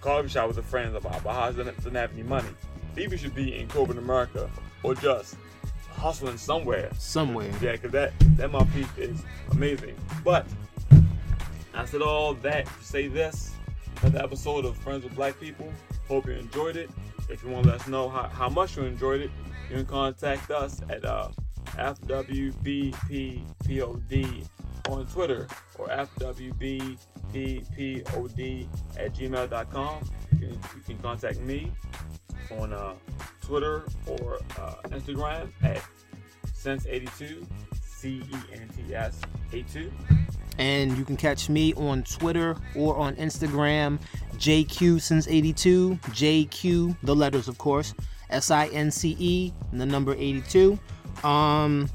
coffee 0.02 0.30
shop 0.30 0.48
with 0.48 0.58
her 0.58 0.62
friends 0.62 0.96
about, 0.96 1.22
how 1.24 1.52
she 1.52 1.58
doesn't, 1.58 1.76
doesn't 1.78 1.96
have 1.96 2.14
any 2.14 2.24
money. 2.24 2.50
Phoebe 2.94 3.18
should 3.18 3.36
be 3.36 3.58
in 3.58 3.68
corporate 3.68 3.98
America 3.98 4.50
or 4.84 4.96
just 4.96 5.36
hustling 5.98 6.38
somewhere. 6.38 6.90
Somewhere. 6.98 7.52
Yeah, 7.62 7.74
because 7.74 7.92
that 7.92 8.14
that 8.38 8.52
mouthpiece 8.52 8.88
is 8.98 9.22
amazing. 9.52 9.96
But 10.24 10.46
I 11.74 11.86
said 11.86 12.02
all 12.02 12.34
that 12.36 12.66
to 12.66 12.84
say 12.84 13.08
this. 13.08 13.52
Another 14.02 14.24
episode 14.24 14.66
of 14.66 14.78
Friends 14.78 15.04
with 15.04 15.16
Black 15.16 15.40
People. 15.40 15.72
Hope 16.08 16.28
you 16.28 16.34
enjoyed 16.34 16.78
it. 16.78 16.90
If 17.30 17.44
you 17.44 17.50
want 17.50 17.66
to 17.66 17.72
let 17.72 17.82
us 17.82 17.88
know 17.88 18.08
how, 18.10 18.28
how 18.30 18.48
much 18.48 18.78
you 18.78 18.84
enjoyed 18.84 19.22
it, 19.22 19.32
you 19.70 19.76
can 19.76 19.86
contact 19.86 20.50
us 20.52 20.82
at 20.90 21.04
uh, 21.04 21.30
FWBPPOD 21.76 22.96
on 24.90 25.06
Twitter 25.08 25.48
or 25.78 25.88
FWBPPOD 25.88 26.98
at 28.98 29.14
gmail.com. 29.14 30.10
You 30.32 30.40
can, 30.40 30.50
you 30.50 30.82
can 30.86 30.98
contact 31.00 31.40
me 31.42 31.72
on 32.52 32.74
uh, 32.74 32.94
Twitter 33.42 33.86
or 34.06 34.40
uh, 34.60 34.76
Instagram 34.90 35.50
at 35.64 35.82
Cents82, 36.54 37.46
C 37.82 38.22
E 38.30 38.36
N 38.54 38.70
T 38.76 38.96
S 38.96 39.20
82. 39.54 39.92
And 40.58 40.98
you 40.98 41.06
can 41.06 41.18
catch 41.18 41.50
me 41.50 41.74
on 41.76 42.04
Twitter 42.04 42.56
or 42.76 42.98
on 42.98 43.16
Instagram, 43.16 44.00
JQ 44.38 45.00
since 45.02 45.28
82, 45.28 46.00
JQ, 46.08 46.98
the 47.04 47.16
letters 47.16 47.48
of 47.48 47.58
course, 47.58 47.94
S 48.30 48.52
I 48.52 48.68
N 48.68 48.92
C 48.92 49.16
E, 49.20 49.54
the 49.72 49.86
number 49.86 50.14
82. 50.14 50.80
Um, 51.24 51.90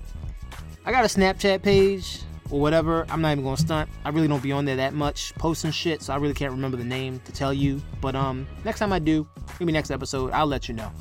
I 0.84 0.90
got 0.90 1.04
a 1.04 1.08
Snapchat 1.08 1.62
page 1.62 2.22
or 2.52 2.60
whatever. 2.60 3.04
I'm 3.08 3.20
not 3.20 3.32
even 3.32 3.42
gonna 3.42 3.56
stunt. 3.56 3.90
I 4.04 4.10
really 4.10 4.28
don't 4.28 4.42
be 4.42 4.52
on 4.52 4.64
there 4.64 4.76
that 4.76 4.94
much 4.94 5.34
posting 5.36 5.72
shit, 5.72 6.02
so 6.02 6.12
I 6.12 6.16
really 6.16 6.34
can't 6.34 6.52
remember 6.52 6.76
the 6.76 6.84
name 6.84 7.20
to 7.24 7.32
tell 7.32 7.52
you. 7.52 7.82
But 8.00 8.14
um, 8.14 8.46
next 8.64 8.78
time 8.78 8.92
I 8.92 9.00
do, 9.00 9.26
maybe 9.58 9.72
next 9.72 9.90
episode, 9.90 10.30
I'll 10.32 10.46
let 10.46 10.68
you 10.68 10.74
know. 10.74 10.92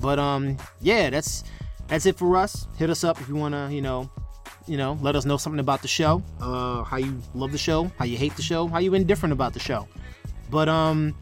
But 0.00 0.18
um, 0.18 0.58
yeah, 0.80 1.08
that's 1.08 1.44
that's 1.86 2.04
it 2.04 2.18
for 2.18 2.36
us. 2.36 2.66
Hit 2.76 2.90
us 2.90 3.04
up 3.04 3.20
if 3.20 3.28
you 3.28 3.36
wanna, 3.36 3.70
you 3.70 3.80
know, 3.80 4.10
you 4.66 4.76
know, 4.76 4.98
let 5.00 5.16
us 5.16 5.24
know 5.24 5.36
something 5.36 5.60
about 5.60 5.80
the 5.80 5.88
show. 5.88 6.22
Uh, 6.40 6.82
how 6.82 6.96
you 6.96 7.18
love 7.34 7.52
the 7.52 7.58
show, 7.58 7.90
how 7.98 8.04
you 8.04 8.18
hate 8.18 8.34
the 8.36 8.42
show, 8.42 8.66
how 8.66 8.80
you 8.80 8.92
indifferent 8.94 9.32
about 9.32 9.54
the 9.54 9.60
show. 9.60 9.88
But 10.50 10.68
um, 10.68 11.14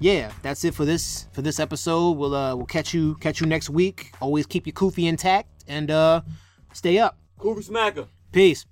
yeah, 0.00 0.32
that's 0.42 0.64
it 0.64 0.74
for 0.74 0.86
this 0.86 1.26
for 1.32 1.42
this 1.42 1.60
episode. 1.60 2.12
We'll 2.12 2.34
uh 2.34 2.56
we'll 2.56 2.66
catch 2.66 2.94
you 2.94 3.16
catch 3.16 3.40
you 3.40 3.46
next 3.46 3.68
week. 3.68 4.12
Always 4.20 4.46
keep 4.46 4.66
your 4.66 4.74
koofy 4.74 5.08
intact 5.08 5.48
and 5.68 5.90
uh 5.90 6.22
stay 6.72 6.98
up. 6.98 7.18
Koofy 7.38 7.68
Smacker. 7.68 8.06
Peace. 8.32 8.64